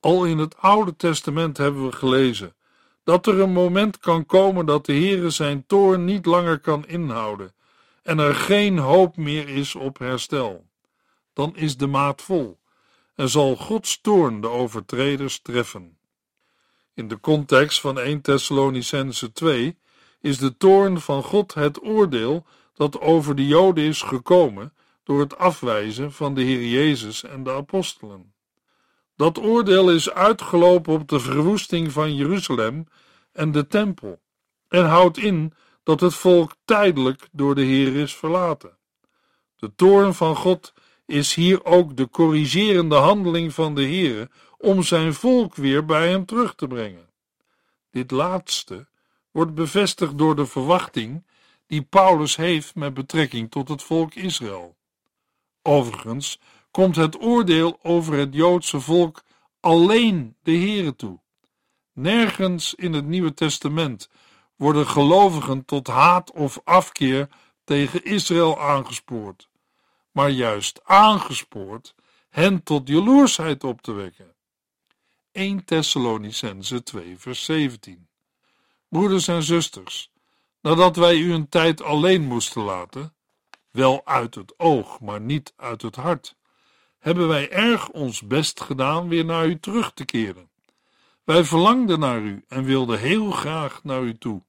Al 0.00 0.24
in 0.24 0.38
het 0.38 0.56
Oude 0.56 0.96
Testament 0.96 1.56
hebben 1.56 1.86
we 1.86 1.92
gelezen 1.92 2.54
dat 3.04 3.26
er 3.26 3.40
een 3.40 3.52
moment 3.52 3.98
kan 3.98 4.26
komen 4.26 4.66
dat 4.66 4.86
de 4.86 4.92
Heere 4.92 5.30
zijn 5.30 5.66
toorn 5.66 6.04
niet 6.04 6.26
langer 6.26 6.58
kan 6.58 6.86
inhouden 6.86 7.54
en 8.02 8.18
er 8.18 8.34
geen 8.34 8.78
hoop 8.78 9.16
meer 9.16 9.48
is 9.48 9.74
op 9.74 9.98
herstel. 9.98 10.66
Dan 11.34 11.56
is 11.56 11.76
de 11.76 11.86
maat 11.86 12.22
vol 12.22 12.58
en 13.14 13.28
zal 13.28 13.56
Gods 13.56 14.00
toorn 14.00 14.40
de 14.40 14.48
overtreders 14.48 15.40
treffen. 15.40 15.98
In 16.94 17.08
de 17.08 17.20
context 17.20 17.80
van 17.80 17.98
1 17.98 18.20
Thessalonicense 18.20 19.32
2 19.32 19.78
is 20.20 20.38
de 20.38 20.56
toorn 20.56 21.00
van 21.00 21.22
God 21.22 21.54
het 21.54 21.82
oordeel 21.82 22.46
dat 22.74 23.00
over 23.00 23.34
de 23.34 23.46
Joden 23.46 23.84
is 23.84 24.02
gekomen 24.02 24.72
door 25.04 25.20
het 25.20 25.38
afwijzen 25.38 26.12
van 26.12 26.34
de 26.34 26.42
Heer 26.42 26.68
Jezus 26.68 27.24
en 27.24 27.42
de 27.42 27.50
apostelen. 27.50 28.32
Dat 29.16 29.38
oordeel 29.38 29.90
is 29.90 30.10
uitgelopen 30.10 30.92
op 30.92 31.08
de 31.08 31.20
verwoesting 31.20 31.92
van 31.92 32.14
Jeruzalem 32.14 32.86
en 33.32 33.52
de 33.52 33.66
tempel 33.66 34.20
en 34.68 34.84
houdt 34.84 35.18
in 35.18 35.52
dat 35.82 36.00
het 36.00 36.14
volk 36.14 36.54
tijdelijk 36.64 37.28
door 37.32 37.54
de 37.54 37.62
Heer 37.62 37.96
is 37.96 38.16
verlaten. 38.16 38.76
De 39.56 39.74
toorn 39.76 40.14
van 40.14 40.36
God 40.36 40.72
is 41.06 41.34
hier 41.34 41.64
ook 41.64 41.96
de 41.96 42.08
corrigerende 42.08 42.96
handeling 42.96 43.54
van 43.54 43.74
de 43.74 43.82
Heer 43.82 44.28
om 44.58 44.82
zijn 44.82 45.14
volk 45.14 45.54
weer 45.54 45.84
bij 45.84 46.08
hem 46.08 46.26
terug 46.26 46.54
te 46.54 46.66
brengen. 46.66 47.08
Dit 47.90 48.10
laatste 48.10 48.86
wordt 49.30 49.54
bevestigd 49.54 50.18
door 50.18 50.36
de 50.36 50.46
verwachting 50.46 51.26
die 51.66 51.82
Paulus 51.82 52.36
heeft 52.36 52.74
met 52.74 52.94
betrekking 52.94 53.50
tot 53.50 53.68
het 53.68 53.82
volk 53.82 54.14
Israël. 54.14 54.76
Overigens 55.62 56.40
komt 56.70 56.96
het 56.96 57.22
oordeel 57.22 57.78
over 57.82 58.14
het 58.14 58.34
Joodse 58.34 58.80
volk 58.80 59.22
alleen 59.60 60.36
de 60.42 60.56
Here 60.56 60.96
toe. 60.96 61.18
Nergens 61.92 62.74
in 62.74 62.92
het 62.92 63.06
Nieuwe 63.06 63.34
Testament 63.34 64.08
worden 64.56 64.86
gelovigen 64.86 65.64
tot 65.64 65.86
haat 65.86 66.32
of 66.32 66.60
afkeer 66.64 67.28
tegen 67.64 68.04
Israël 68.04 68.60
aangespoord, 68.60 69.48
maar 70.14 70.30
juist 70.30 70.80
aangespoord 70.84 71.94
hen 72.30 72.62
tot 72.62 72.88
jaloersheid 72.88 73.64
op 73.64 73.82
te 73.82 73.92
wekken. 73.92 74.34
1 75.32 75.64
Thessalonicense 75.64 76.82
2 76.82 77.18
vers 77.18 77.44
17 77.44 78.08
Broeders 78.88 79.28
en 79.28 79.42
zusters, 79.42 80.10
nadat 80.60 80.96
wij 80.96 81.16
u 81.16 81.32
een 81.32 81.48
tijd 81.48 81.82
alleen 81.82 82.22
moesten 82.22 82.62
laten, 82.62 83.14
wel 83.70 84.00
uit 84.04 84.34
het 84.34 84.58
oog, 84.58 85.00
maar 85.00 85.20
niet 85.20 85.52
uit 85.56 85.82
het 85.82 85.96
hart, 85.96 86.36
hebben 86.98 87.28
wij 87.28 87.50
erg 87.50 87.88
ons 87.88 88.22
best 88.22 88.60
gedaan 88.60 89.08
weer 89.08 89.24
naar 89.24 89.46
u 89.46 89.60
terug 89.60 89.92
te 89.92 90.04
keren. 90.04 90.50
Wij 91.24 91.44
verlangden 91.44 91.98
naar 91.98 92.20
u 92.20 92.44
en 92.48 92.64
wilden 92.64 92.98
heel 92.98 93.30
graag 93.30 93.84
naar 93.84 94.02
u 94.02 94.18
toe. 94.18 94.42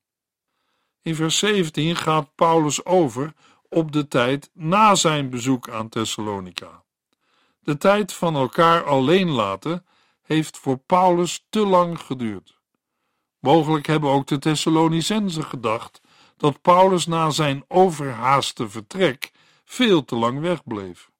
In 1.01 1.15
vers 1.15 1.38
17 1.38 1.95
gaat 1.95 2.36
Paulus 2.36 2.86
over 2.86 3.34
op 3.69 3.91
de 3.91 4.08
tijd 4.08 4.49
na 4.54 4.95
zijn 4.95 5.30
bezoek 5.30 5.69
aan 5.69 5.89
Thessalonica. 5.89 6.84
De 7.60 7.78
tijd 7.78 8.13
van 8.13 8.36
elkaar 8.36 8.84
alleen 8.84 9.30
laten 9.30 9.86
heeft 10.21 10.58
voor 10.58 10.78
Paulus 10.78 11.45
te 11.49 11.65
lang 11.65 11.99
geduurd. 11.99 12.60
Mogelijk 13.39 13.86
hebben 13.86 14.10
ook 14.10 14.28
de 14.28 14.39
Thessalonicenzen 14.39 15.43
gedacht 15.43 16.01
dat 16.38 16.62
Paulus 16.62 17.06
na 17.06 17.30
zijn 17.30 17.65
overhaaste 17.67 18.69
vertrek 18.69 19.32
veel 19.65 20.06
te 20.06 20.15
lang 20.15 20.39
wegbleef. 20.39 21.12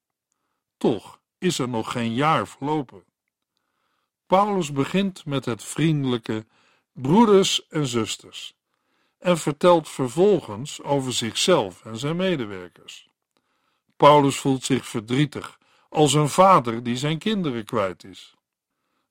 Toch 0.76 1.20
is 1.38 1.58
er 1.58 1.68
nog 1.68 1.92
geen 1.92 2.14
jaar 2.14 2.48
verlopen. 2.48 3.04
Paulus 4.26 4.72
begint 4.72 5.24
met 5.24 5.44
het 5.44 5.64
vriendelijke 5.64 6.46
broeders 6.92 7.66
en 7.68 7.86
zusters 7.86 8.56
en 9.18 9.38
vertelt 9.38 9.88
vervolgens 9.88 10.82
over 10.82 11.12
zichzelf 11.12 11.84
en 11.84 11.96
zijn 11.96 12.16
medewerkers. 12.16 13.08
Paulus 13.96 14.36
voelt 14.36 14.64
zich 14.64 14.86
verdrietig 14.86 15.58
als 15.88 16.12
een 16.12 16.28
vader 16.28 16.82
die 16.82 16.96
zijn 16.96 17.18
kinderen 17.18 17.64
kwijt 17.64 18.04
is. 18.04 18.34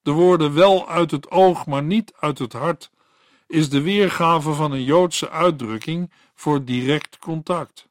De 0.02 0.12
woorden 0.12 0.54
wel 0.54 0.90
uit 0.90 1.12
het 1.12 1.32
oog, 1.32 1.66
maar 1.66 1.84
niet 1.84 2.14
uit 2.20 2.40
het 2.40 2.54
hart 2.54 2.92
is 3.48 3.70
de 3.70 3.82
weergave 3.82 4.54
van 4.54 4.72
een 4.72 4.84
Joodse 4.84 5.30
uitdrukking 5.30 6.12
voor 6.34 6.66
direct 6.66 7.18
contact. 7.18 7.88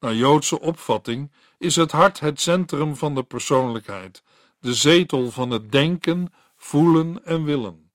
Naar 0.00 0.14
Joodse 0.14 0.60
opvatting 0.60 1.32
is 1.58 1.76
het 1.76 1.92
hart 1.92 2.20
het 2.20 2.40
centrum 2.40 2.96
van 2.96 3.14
de 3.14 3.22
persoonlijkheid, 3.22 4.22
de 4.60 4.74
zetel 4.74 5.30
van 5.30 5.50
het 5.50 5.72
denken, 5.72 6.32
voelen 6.56 7.24
en 7.24 7.44
willen. 7.44 7.85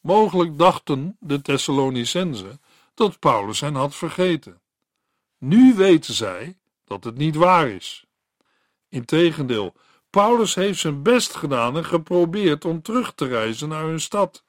Mogelijk 0.00 0.58
dachten 0.58 1.16
de 1.20 1.42
Thessalonicenzen 1.42 2.60
dat 2.94 3.18
Paulus 3.18 3.60
hen 3.60 3.74
had 3.74 3.94
vergeten. 3.94 4.60
Nu 5.38 5.74
weten 5.74 6.14
zij 6.14 6.58
dat 6.84 7.04
het 7.04 7.16
niet 7.16 7.34
waar 7.34 7.68
is. 7.68 8.04
Integendeel, 8.88 9.74
Paulus 10.10 10.54
heeft 10.54 10.78
zijn 10.78 11.02
best 11.02 11.34
gedaan 11.34 11.76
en 11.76 11.84
geprobeerd 11.84 12.64
om 12.64 12.82
terug 12.82 13.14
te 13.14 13.26
reizen 13.26 13.68
naar 13.68 13.84
hun 13.84 14.00
stad. 14.00 14.44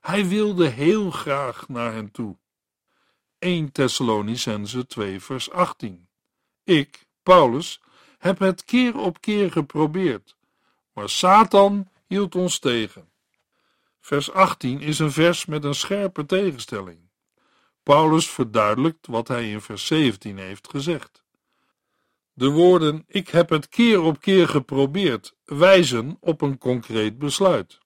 Hij 0.00 0.28
wilde 0.28 0.68
heel 0.68 1.10
graag 1.10 1.68
naar 1.68 1.92
hen 1.92 2.10
toe. 2.10 2.36
1 3.38 3.72
Thessalonicense 3.72 4.86
2 4.86 5.20
vers 5.20 5.50
18 5.50 6.08
Ik, 6.64 7.06
Paulus, 7.22 7.80
heb 8.18 8.38
het 8.38 8.64
keer 8.64 8.98
op 8.98 9.20
keer 9.20 9.52
geprobeerd, 9.52 10.36
maar 10.92 11.08
Satan 11.08 11.88
hield 12.06 12.34
ons 12.34 12.58
tegen. 12.58 13.11
Vers 14.04 14.32
18 14.32 14.80
is 14.80 14.98
een 14.98 15.12
vers 15.12 15.46
met 15.46 15.64
een 15.64 15.74
scherpe 15.74 16.26
tegenstelling. 16.26 16.98
Paulus 17.82 18.30
verduidelijkt 18.30 19.06
wat 19.06 19.28
hij 19.28 19.50
in 19.50 19.60
vers 19.60 19.86
17 19.86 20.38
heeft 20.38 20.68
gezegd. 20.70 21.24
De 22.32 22.48
woorden 22.48 23.04
ik 23.06 23.28
heb 23.28 23.48
het 23.48 23.68
keer 23.68 24.00
op 24.00 24.20
keer 24.20 24.48
geprobeerd 24.48 25.34
wijzen 25.44 26.16
op 26.20 26.40
een 26.40 26.58
concreet 26.58 27.18
besluit. 27.18 27.78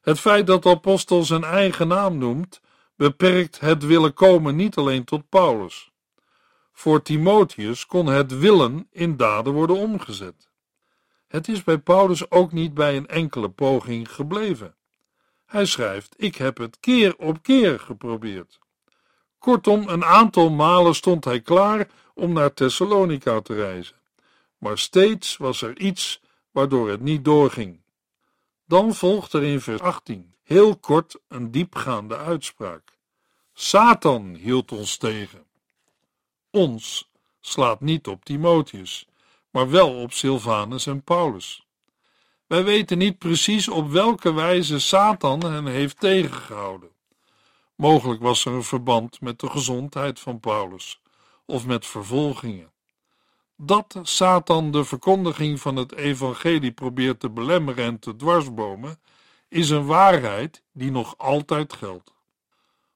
Het 0.00 0.20
feit 0.20 0.46
dat 0.46 0.62
de 0.62 0.68
apostel 0.68 1.22
zijn 1.22 1.44
eigen 1.44 1.88
naam 1.88 2.18
noemt, 2.18 2.60
beperkt 2.96 3.60
het 3.60 3.84
willen 3.84 4.14
komen 4.14 4.56
niet 4.56 4.76
alleen 4.76 5.04
tot 5.04 5.28
Paulus. 5.28 5.90
Voor 6.72 7.02
Timotheus 7.02 7.86
kon 7.86 8.06
het 8.06 8.38
willen 8.38 8.88
in 8.90 9.16
daden 9.16 9.52
worden 9.52 9.76
omgezet. 9.76 10.50
Het 11.28 11.48
is 11.48 11.64
bij 11.64 11.78
Paulus 11.78 12.30
ook 12.30 12.52
niet 12.52 12.74
bij 12.74 12.96
een 12.96 13.06
enkele 13.06 13.48
poging 13.48 14.12
gebleven. 14.12 14.76
Hij 15.48 15.64
schrijft: 15.64 16.14
Ik 16.16 16.34
heb 16.34 16.58
het 16.58 16.80
keer 16.80 17.16
op 17.16 17.42
keer 17.42 17.80
geprobeerd. 17.80 18.58
Kortom, 19.38 19.88
een 19.88 20.04
aantal 20.04 20.50
malen 20.50 20.94
stond 20.94 21.24
hij 21.24 21.40
klaar 21.40 21.88
om 22.14 22.32
naar 22.32 22.54
Thessalonica 22.54 23.40
te 23.40 23.54
reizen. 23.54 23.96
Maar 24.58 24.78
steeds 24.78 25.36
was 25.36 25.62
er 25.62 25.78
iets 25.78 26.20
waardoor 26.50 26.90
het 26.90 27.00
niet 27.00 27.24
doorging. 27.24 27.80
Dan 28.64 28.94
volgt 28.94 29.32
er 29.32 29.42
in 29.42 29.60
vers 29.60 29.80
18 29.80 30.34
heel 30.42 30.76
kort 30.76 31.18
een 31.28 31.50
diepgaande 31.50 32.16
uitspraak. 32.16 32.96
Satan 33.52 34.34
hield 34.34 34.72
ons 34.72 34.96
tegen. 34.96 35.46
Ons 36.50 37.10
slaat 37.40 37.80
niet 37.80 38.06
op 38.06 38.24
Timotheus, 38.24 39.08
maar 39.50 39.70
wel 39.70 40.02
op 40.02 40.12
Silvanus 40.12 40.86
en 40.86 41.02
Paulus. 41.02 41.67
Wij 42.48 42.64
weten 42.64 42.98
niet 42.98 43.18
precies 43.18 43.68
op 43.68 43.90
welke 43.90 44.32
wijze 44.32 44.78
Satan 44.78 45.44
hen 45.44 45.66
heeft 45.66 46.00
tegengehouden. 46.00 46.88
Mogelijk 47.74 48.22
was 48.22 48.44
er 48.44 48.52
een 48.52 48.62
verband 48.62 49.20
met 49.20 49.40
de 49.40 49.50
gezondheid 49.50 50.20
van 50.20 50.40
Paulus 50.40 51.00
of 51.46 51.66
met 51.66 51.86
vervolgingen. 51.86 52.72
Dat 53.56 53.98
Satan 54.02 54.70
de 54.70 54.84
verkondiging 54.84 55.60
van 55.60 55.76
het 55.76 55.94
evangelie 55.94 56.72
probeert 56.72 57.20
te 57.20 57.30
belemmeren 57.30 57.84
en 57.84 57.98
te 57.98 58.16
dwarsbomen, 58.16 59.00
is 59.48 59.70
een 59.70 59.86
waarheid 59.86 60.62
die 60.72 60.90
nog 60.90 61.18
altijd 61.18 61.72
geldt. 61.72 62.14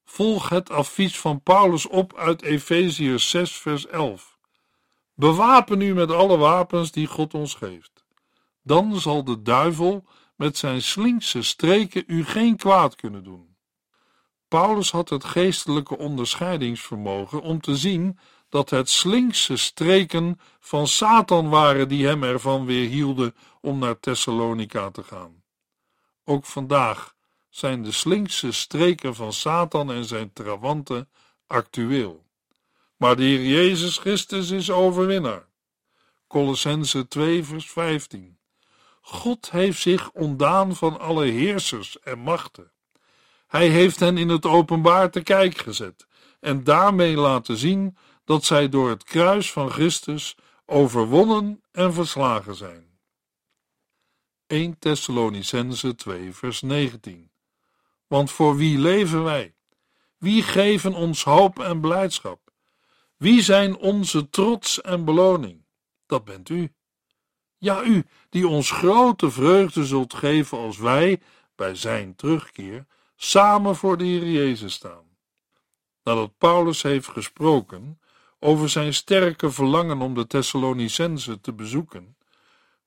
Volg 0.04 0.48
het 0.48 0.70
advies 0.70 1.18
van 1.18 1.42
Paulus 1.42 1.86
op 1.86 2.16
uit 2.16 2.42
Efeziërs 2.42 3.30
6 3.30 3.56
vers 3.56 3.86
11. 3.86 4.38
Bewapen 5.14 5.80
u 5.80 5.94
met 5.94 6.10
alle 6.10 6.36
wapens 6.36 6.92
die 6.92 7.06
God 7.06 7.34
ons 7.34 7.54
geeft. 7.54 7.91
Dan 8.62 9.00
zal 9.00 9.24
de 9.24 9.42
duivel 9.42 10.04
met 10.36 10.56
zijn 10.56 10.82
slinkse 10.82 11.42
streken 11.42 12.04
u 12.06 12.24
geen 12.24 12.56
kwaad 12.56 12.94
kunnen 12.94 13.24
doen. 13.24 13.56
Paulus 14.48 14.90
had 14.90 15.08
het 15.08 15.24
geestelijke 15.24 15.98
onderscheidingsvermogen 15.98 17.42
om 17.42 17.60
te 17.60 17.76
zien 17.76 18.18
dat 18.48 18.70
het 18.70 18.88
slinkse 18.88 19.56
streken 19.56 20.40
van 20.60 20.86
Satan 20.86 21.48
waren 21.48 21.88
die 21.88 22.06
hem 22.06 22.22
ervan 22.22 22.66
weerhielden 22.66 23.34
om 23.60 23.78
naar 23.78 24.00
Thessalonica 24.00 24.90
te 24.90 25.02
gaan. 25.02 25.42
Ook 26.24 26.44
vandaag 26.44 27.14
zijn 27.48 27.82
de 27.82 27.92
slinkse 27.92 28.52
streken 28.52 29.14
van 29.14 29.32
Satan 29.32 29.92
en 29.92 30.04
zijn 30.04 30.32
trawanten 30.32 31.08
actueel. 31.46 32.26
Maar 32.96 33.16
de 33.16 33.22
Heer 33.22 33.46
Jezus 33.46 33.98
Christus 33.98 34.50
is 34.50 34.70
overwinnaar. 34.70 35.48
Colossense 36.26 37.08
2 37.08 37.44
vers 37.44 37.70
15 37.70 38.38
God 39.04 39.50
heeft 39.50 39.80
zich 39.80 40.10
ontdaan 40.10 40.76
van 40.76 41.00
alle 41.00 41.24
heersers 41.24 42.00
en 42.00 42.18
machten 42.18 42.72
hij 43.52 43.68
heeft 43.68 44.00
hen 44.00 44.18
in 44.18 44.28
het 44.28 44.46
openbaar 44.46 45.10
te 45.10 45.22
kijk 45.22 45.58
gezet 45.58 46.06
en 46.40 46.64
daarmee 46.64 47.16
laten 47.16 47.56
zien 47.56 47.96
dat 48.24 48.44
zij 48.44 48.68
door 48.68 48.88
het 48.88 49.04
kruis 49.04 49.52
van 49.52 49.70
Christus 49.70 50.36
overwonnen 50.66 51.62
en 51.72 51.92
verslagen 51.92 52.54
zijn. 52.54 52.98
1 54.46 54.78
Thessalonicense 54.78 55.94
2 55.94 56.32
vers 56.32 56.62
19 56.62 57.30
Want 58.06 58.30
voor 58.30 58.56
wie 58.56 58.78
leven 58.78 59.24
wij? 59.24 59.54
Wie 60.18 60.42
geven 60.42 60.94
ons 60.94 61.24
hoop 61.24 61.58
en 61.58 61.80
blijdschap? 61.80 62.40
Wie 63.16 63.42
zijn 63.42 63.76
onze 63.76 64.30
trots 64.30 64.80
en 64.80 65.04
beloning? 65.04 65.64
Dat 66.06 66.24
bent 66.24 66.48
u. 66.48 66.72
Ja, 67.62 67.82
u 67.82 68.04
die 68.28 68.48
ons 68.48 68.70
grote 68.70 69.30
vreugde 69.30 69.84
zult 69.84 70.14
geven 70.14 70.58
als 70.58 70.78
wij, 70.78 71.20
bij 71.56 71.74
zijn 71.74 72.14
terugkeer, 72.14 72.86
samen 73.16 73.76
voor 73.76 73.96
de 73.96 74.04
Heer 74.04 74.28
Jezus 74.28 74.72
staan. 74.72 75.04
Nadat 76.04 76.38
Paulus 76.38 76.82
heeft 76.82 77.08
gesproken 77.08 78.00
over 78.38 78.68
zijn 78.68 78.94
sterke 78.94 79.50
verlangen 79.50 80.00
om 80.00 80.14
de 80.14 80.26
Thessalonicense 80.26 81.40
te 81.40 81.52
bezoeken, 81.52 82.16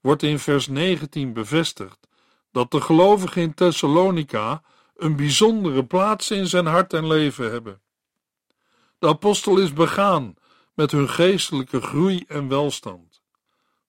wordt 0.02 0.24
in 0.24 0.40
vers 0.40 0.68
19 0.68 1.34
bevestigd 1.34 2.08
dat 2.52 2.72
de 2.72 2.82
gelovigen 2.82 3.42
in 3.42 3.54
Thessalonica 3.54 4.62
een 4.96 5.16
bijzondere 5.16 5.86
plaats 5.86 6.32
in 6.32 6.48
zijn 6.48 6.66
hart 6.66 6.94
en 6.94 7.08
leven 7.08 7.52
hebben. 7.52 7.82
De 9.00 9.08
apostel 9.08 9.58
is 9.58 9.74
begaan 9.74 10.36
met 10.74 10.92
hun 10.92 11.10
geestelijke 11.10 11.82
groei 11.82 12.24
en 12.28 12.48
welstand. 12.48 13.05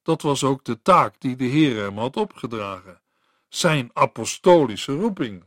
Dat 0.07 0.23
was 0.23 0.45
ook 0.45 0.65
de 0.65 0.83
taak 0.83 1.15
die 1.19 1.37
de 1.37 1.45
Heer 1.45 1.77
hem 1.83 1.99
had 1.99 2.17
opgedragen, 2.17 3.01
zijn 3.49 3.91
apostolische 3.93 4.93
roeping. 4.93 5.45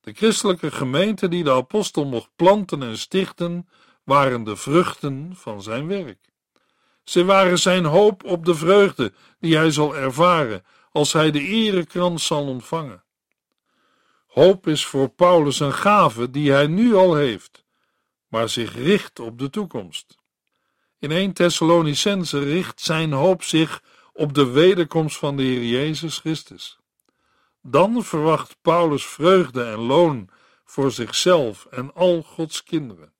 De 0.00 0.12
christelijke 0.12 0.70
gemeente 0.70 1.28
die 1.28 1.44
de 1.44 1.52
apostel 1.52 2.04
mocht 2.04 2.30
planten 2.36 2.82
en 2.82 2.98
stichten, 2.98 3.68
waren 4.04 4.44
de 4.44 4.56
vruchten 4.56 5.32
van 5.36 5.62
zijn 5.62 5.86
werk. 5.86 6.18
Ze 7.04 7.24
waren 7.24 7.58
zijn 7.58 7.84
hoop 7.84 8.24
op 8.24 8.44
de 8.44 8.54
vreugde 8.54 9.12
die 9.38 9.56
hij 9.56 9.70
zal 9.70 9.96
ervaren 9.96 10.64
als 10.92 11.12
hij 11.12 11.30
de 11.30 11.40
erekrans 11.40 12.26
zal 12.26 12.46
ontvangen. 12.46 13.04
Hoop 14.26 14.66
is 14.66 14.86
voor 14.86 15.08
Paulus 15.08 15.60
een 15.60 15.74
gave 15.74 16.30
die 16.30 16.52
hij 16.52 16.66
nu 16.66 16.94
al 16.94 17.14
heeft, 17.14 17.64
maar 18.28 18.48
zich 18.48 18.74
richt 18.74 19.20
op 19.20 19.38
de 19.38 19.50
toekomst. 19.50 20.19
In 21.00 21.10
1 21.10 21.32
Thessalonicense 21.32 22.38
richt 22.38 22.80
zijn 22.80 23.12
hoop 23.12 23.42
zich 23.42 23.82
op 24.12 24.34
de 24.34 24.50
wederkomst 24.50 25.16
van 25.16 25.36
de 25.36 25.42
Heer 25.42 25.64
Jezus 25.64 26.18
Christus. 26.18 26.78
Dan 27.62 28.04
verwacht 28.04 28.56
Paulus 28.62 29.06
vreugde 29.06 29.64
en 29.64 29.78
loon 29.78 30.28
voor 30.64 30.90
zichzelf 30.90 31.66
en 31.70 31.94
al 31.94 32.22
Gods 32.22 32.62
kinderen. 32.62 33.12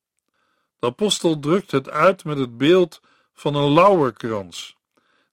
De 0.79 0.87
apostel 0.87 1.39
drukt 1.39 1.71
het 1.71 1.91
uit 1.91 2.25
met 2.25 2.39
het 2.39 2.59
beeld 2.59 3.01
van 3.33 3.55
een 3.55 3.73
lauwerkrans, 3.73 4.77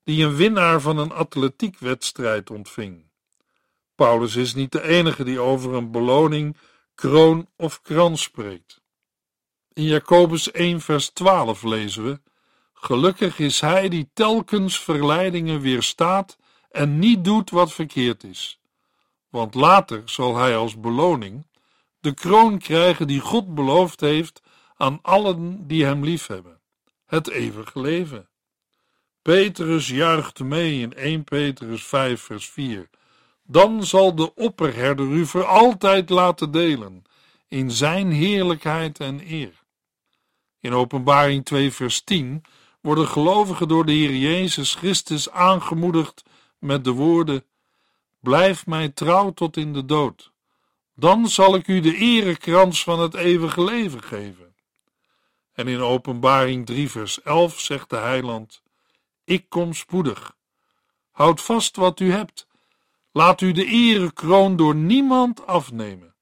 die 0.03 0.25
een 0.25 0.36
winnaar 0.36 0.81
van 0.81 0.97
een 0.97 1.12
atletiekwedstrijd 1.12 2.49
ontving. 2.49 3.05
Paulus 3.95 4.36
is 4.36 4.53
niet 4.53 4.71
de 4.71 4.81
enige 4.81 5.23
die 5.23 5.39
over 5.39 5.73
een 5.73 5.91
beloning, 5.91 6.57
kroon 6.95 7.49
of 7.55 7.81
krans 7.81 8.21
spreekt. 8.21 8.81
In 9.73 9.83
Jacobus 9.83 10.51
1 10.51 10.81
vers 10.81 11.10
12 11.10 11.63
lezen 11.63 12.03
we: 12.03 12.19
Gelukkig 12.88 13.39
is 13.39 13.62
hij 13.62 13.89
die 13.89 14.10
telkens 14.13 14.80
verleidingen 14.80 15.60
weerstaat 15.60 16.38
en 16.71 17.00
niet 17.00 17.23
doet 17.23 17.50
wat 17.50 17.73
verkeerd 17.73 18.23
is 18.23 18.60
want 19.30 19.54
later 19.54 20.02
zal 20.06 20.36
hij 20.36 20.58
als 20.58 20.80
beloning 20.80 21.45
de 22.00 22.13
kroon 22.13 22.58
krijgen 22.58 23.08
die 23.08 23.19
God 23.19 23.56
beloofd 23.56 24.00
heeft 24.00 24.41
aan 24.76 25.00
allen 25.02 25.67
die 25.67 25.86
hem 25.86 26.04
liefhebben, 26.04 26.60
het 27.06 27.30
eeuwige 27.30 27.82
leven. 27.82 28.30
Petrus 29.21 29.88
juicht 29.88 30.39
mee 30.39 30.80
in 30.80 30.93
1 30.93 31.23
Petrus 31.23 31.84
5 31.84 32.21
vers 32.21 32.50
4. 32.50 32.89
Dan 33.43 33.84
zal 33.86 34.15
de 34.15 34.36
opperherder 34.36 35.06
u 35.06 35.26
voor 35.26 35.45
altijd 35.45 36.10
laten 36.10 36.52
delen 36.52 37.04
in 37.47 37.71
zijn 37.71 38.12
heerlijkheid 38.12 39.00
en 39.00 39.21
eer. 39.32 39.63
In 40.60 40.73
Openbaring 40.73 41.45
2 41.45 41.71
vers 41.71 42.02
10 42.02 42.43
worden 42.88 43.08
gelovigen 43.08 43.67
door 43.67 43.86
de 43.86 43.91
Heer 43.91 44.15
Jezus 44.15 44.76
Christus 44.76 45.32
aangemoedigd 45.32 46.23
met 46.60 46.84
de 46.84 46.91
woorden 46.91 47.45
Blijf 48.19 48.65
mij 48.65 48.89
trouw 48.89 49.34
tot 49.34 49.58
in 49.58 49.73
de 49.73 49.86
dood. 49.86 50.32
Dan 50.95 51.28
zal 51.28 51.56
ik 51.56 51.67
u 51.67 51.80
de 51.80 51.95
erekrans 51.95 52.84
van 52.84 53.00
het 53.00 53.13
eeuwige 53.13 53.63
leven 53.63 54.04
geven. 54.04 54.56
En 55.54 55.67
in 55.67 55.80
Openbaring 55.80 56.65
3, 56.65 56.89
vers 56.89 57.21
11 57.21 57.60
zegt 57.60 57.89
de 57.89 57.95
heiland: 57.95 58.62
Ik 59.23 59.45
kom 59.50 59.73
spoedig. 59.73 60.36
Houd 61.12 61.41
vast 61.41 61.76
wat 61.76 62.00
u 62.00 62.12
hebt. 62.12 62.47
Laat 63.12 63.41
u 63.41 63.52
de 63.52 63.65
erekroon 63.65 64.56
door 64.56 64.76
niemand 64.76 65.45
afnemen. 65.45 66.15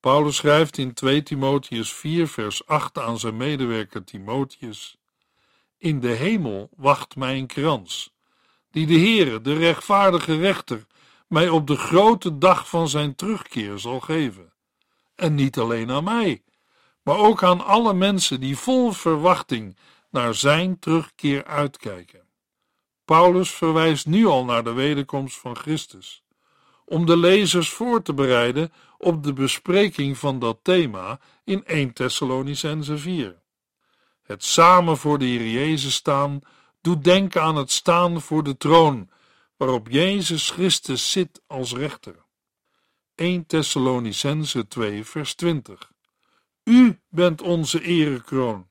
Paulus 0.00 0.36
schrijft 0.36 0.78
in 0.78 0.94
2 0.94 1.22
Timotheus 1.22 1.92
4 1.92 2.28
vers 2.28 2.66
8 2.66 2.98
aan 2.98 3.18
zijn 3.18 3.36
medewerker 3.36 4.04
Timotheus: 4.04 5.00
In 5.82 6.00
de 6.00 6.08
hemel 6.08 6.70
wacht 6.76 7.16
mij 7.16 7.38
een 7.38 7.46
krans, 7.46 8.12
die 8.70 8.86
de 8.86 8.98
Heere, 8.98 9.40
de 9.40 9.54
rechtvaardige 9.54 10.36
rechter, 10.36 10.86
mij 11.28 11.48
op 11.48 11.66
de 11.66 11.76
grote 11.76 12.38
dag 12.38 12.68
van 12.68 12.88
zijn 12.88 13.14
terugkeer 13.14 13.78
zal 13.78 14.00
geven. 14.00 14.52
En 15.14 15.34
niet 15.34 15.58
alleen 15.58 15.90
aan 15.90 16.04
mij, 16.04 16.42
maar 17.02 17.16
ook 17.16 17.42
aan 17.42 17.64
alle 17.64 17.94
mensen 17.94 18.40
die 18.40 18.56
vol 18.56 18.92
verwachting 18.92 19.76
naar 20.10 20.34
zijn 20.34 20.78
terugkeer 20.78 21.44
uitkijken. 21.44 22.22
Paulus 23.04 23.50
verwijst 23.50 24.06
nu 24.06 24.26
al 24.26 24.44
naar 24.44 24.64
de 24.64 24.72
wederkomst 24.72 25.38
van 25.38 25.56
Christus, 25.56 26.22
om 26.84 27.06
de 27.06 27.16
lezers 27.16 27.70
voor 27.70 28.02
te 28.02 28.14
bereiden 28.14 28.72
op 28.98 29.22
de 29.22 29.32
bespreking 29.32 30.18
van 30.18 30.38
dat 30.38 30.58
thema 30.62 31.20
in 31.44 31.64
1 31.64 31.92
Thessalonicense 31.92 32.98
4. 32.98 33.41
Het 34.22 34.44
samen 34.44 34.96
voor 34.96 35.18
de 35.18 35.24
Heer 35.24 35.50
Jezus 35.50 35.94
staan 35.94 36.40
doet 36.80 37.04
denken 37.04 37.42
aan 37.42 37.56
het 37.56 37.70
staan 37.70 38.20
voor 38.20 38.42
de 38.42 38.56
troon, 38.56 39.10
waarop 39.56 39.88
Jezus 39.88 40.50
Christus 40.50 41.10
zit 41.10 41.42
als 41.46 41.72
rechter. 41.72 42.24
1 43.14 43.46
Thessalonicense 43.46 44.68
2 44.68 45.04
vers 45.04 45.34
20 45.34 45.92
U 46.64 47.00
bent 47.08 47.42
onze 47.42 47.82
erekroon. 47.82 48.68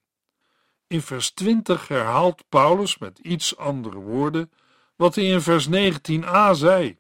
In 0.88 1.02
vers 1.02 1.32
20 1.32 1.88
herhaalt 1.88 2.44
Paulus 2.50 2.98
met 2.98 3.20
iets 3.20 3.58
andere 3.58 3.98
woorden 3.98 4.52
wat 4.96 5.16
hij 5.16 5.26
in 5.26 5.42
vers 5.42 5.68
19a 5.68 6.52
zei. 6.52 7.00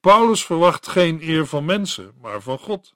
Paulus 0.00 0.44
verwacht 0.44 0.88
geen 0.88 1.22
eer 1.22 1.46
van 1.46 1.64
mensen, 1.64 2.12
maar 2.20 2.40
van 2.40 2.58
God. 2.58 2.94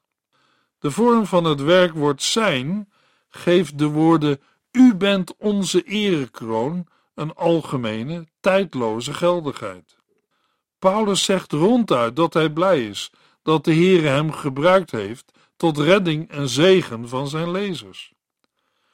De 0.79 0.91
vorm 0.91 1.27
van 1.27 1.45
het 1.45 1.61
werkwoord 1.63 2.23
zijn 2.23 2.93
geeft 3.29 3.79
de 3.79 3.87
woorden 3.87 4.41
U 4.77 4.95
bent 4.95 5.37
onze 5.37 5.83
erekroon 5.83 6.87
een 7.15 7.35
algemene, 7.35 8.27
tijdloze 8.41 9.15
geldigheid. 9.15 9.97
Paulus 10.79 11.25
zegt 11.25 11.53
ronduit 11.53 12.17
dat 12.17 12.35
hij 12.35 12.51
blij 12.51 12.87
is 12.87 13.11
dat 13.43 13.65
de 13.65 13.75
Heere 13.75 14.07
hem 14.07 14.33
gebruikt 14.33 14.91
heeft 14.91 15.33
tot 15.57 15.79
redding 15.79 16.31
en 16.31 16.49
zegen 16.49 17.09
van 17.09 17.29
zijn 17.29 17.51
lezers. 17.51 18.13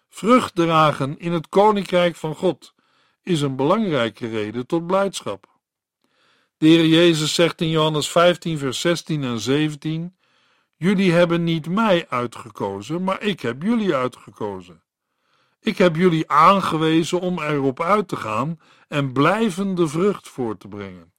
Vrucht 0.09 0.55
dragen 0.55 1.19
in 1.19 1.33
het 1.33 1.49
koninkrijk 1.49 2.17
van 2.17 2.35
God 2.35 2.75
is 3.23 3.41
een 3.41 3.57
belangrijke 3.57 4.29
reden 4.29 4.67
tot 4.67 4.87
blijdschap. 4.87 5.47
De 6.57 6.67
Heer 6.67 6.87
Jezus 6.87 7.35
zegt 7.35 7.61
in 7.61 7.69
Johannes 7.69 8.11
15, 8.11 8.59
vers 8.59 8.81
16 8.81 9.25
en 9.25 9.41
17: 9.41 10.17
Jullie 10.77 11.13
hebben 11.13 11.45
niet 11.45 11.69
mij 11.69 12.09
uitgekozen, 12.09 13.05
maar 13.05 13.23
ik 13.23 13.41
heb 13.41 13.63
jullie 13.63 13.95
uitgekozen. 13.95 14.82
Ik 15.65 15.79
heb 15.79 15.97
jullie 15.97 16.31
aangewezen 16.31 17.21
om 17.21 17.39
erop 17.39 17.81
uit 17.81 18.09
te 18.09 18.17
gaan 18.17 18.61
en 18.89 19.13
blijvende 19.13 19.89
vrucht 19.89 20.29
voor 20.29 20.57
te 20.57 20.69
brengen, 20.69 21.13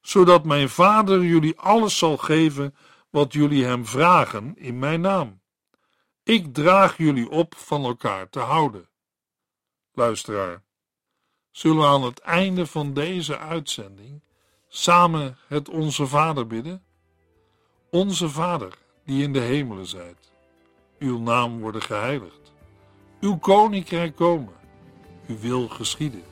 zodat 0.00 0.44
mijn 0.44 0.68
Vader 0.68 1.22
jullie 1.24 1.58
alles 1.58 1.98
zal 1.98 2.16
geven 2.16 2.74
wat 3.10 3.32
jullie 3.32 3.64
hem 3.64 3.86
vragen 3.86 4.56
in 4.56 4.78
mijn 4.78 5.00
naam. 5.00 5.40
Ik 6.22 6.54
draag 6.54 6.96
jullie 6.96 7.30
op 7.30 7.54
van 7.56 7.84
elkaar 7.84 8.28
te 8.28 8.38
houden. 8.38 8.88
Luisteraar, 9.92 10.62
zullen 11.50 11.78
we 11.78 11.86
aan 11.86 12.02
het 12.02 12.18
einde 12.18 12.66
van 12.66 12.94
deze 12.94 13.38
uitzending 13.38 14.22
samen 14.68 15.38
het 15.46 15.68
Onze 15.68 16.06
Vader 16.06 16.46
bidden? 16.46 16.84
Onze 17.90 18.28
Vader, 18.28 18.78
die 19.04 19.22
in 19.22 19.32
de 19.32 19.40
hemelen 19.40 19.86
zijt, 19.86 20.32
uw 20.98 21.18
naam 21.18 21.60
worden 21.60 21.82
geheiligd, 21.82 22.52
uw 23.20 23.36
koninkrijk 23.36 24.16
komen, 24.16 24.52
uw 25.26 25.38
wil 25.38 25.68
geschieden, 25.68 26.22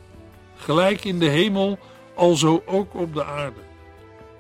gelijk 0.54 1.04
in 1.04 1.18
de 1.18 1.28
hemel, 1.28 1.78
alzo 2.14 2.62
ook 2.66 2.94
op 2.94 3.14
de 3.14 3.24
aarde. 3.24 3.60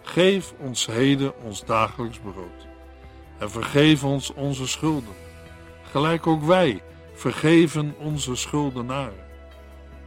Geef 0.02 0.54
ons 0.58 0.86
heden 0.86 1.42
ons 1.42 1.64
dagelijks 1.64 2.18
brood 2.18 2.66
en 3.38 3.50
vergeef 3.50 4.04
ons 4.04 4.32
onze 4.34 4.66
schulden 4.66 5.14
gelijk 5.94 6.26
ook 6.26 6.42
wij 6.42 6.82
vergeven 7.12 7.94
onze 7.98 8.36
schuldenaren. 8.36 9.24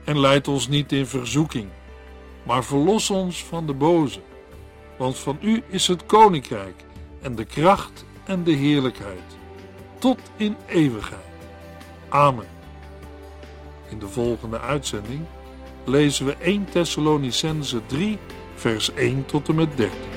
En 0.04 0.19
leid 0.19 0.47
ons 0.47 0.67
niet 0.67 0.91
in 0.91 1.06
verzoeking, 1.06 1.69
maar 2.43 2.63
verlos 2.63 3.10
ons 3.10 3.43
van 3.43 3.67
de 3.67 3.73
boze. 3.73 4.19
Want 4.97 5.17
van 5.17 5.38
u 5.41 5.63
is 5.67 5.88
het 5.88 6.06
koninkrijk 6.06 6.84
en 7.21 7.36
de 7.36 7.45
kracht 7.45 8.06
en 8.26 8.43
de 8.43 8.52
heerlijkheid, 8.52 9.38
tot 10.00 10.19
in 10.36 10.56
eeuwigheid. 10.65 11.27
Amen. 12.10 12.48
In 13.89 14.00
de 14.00 14.08
volgende 14.08 14.60
uitzending 14.60 15.22
lezen 15.86 16.26
we 16.26 16.36
1 16.39 16.65
Thessalonicense 16.65 17.86
3, 17.86 18.17
vers 18.56 18.93
1 18.93 19.26
tot 19.26 19.50
en 19.50 19.56
met 19.56 19.78
13. 19.78 20.16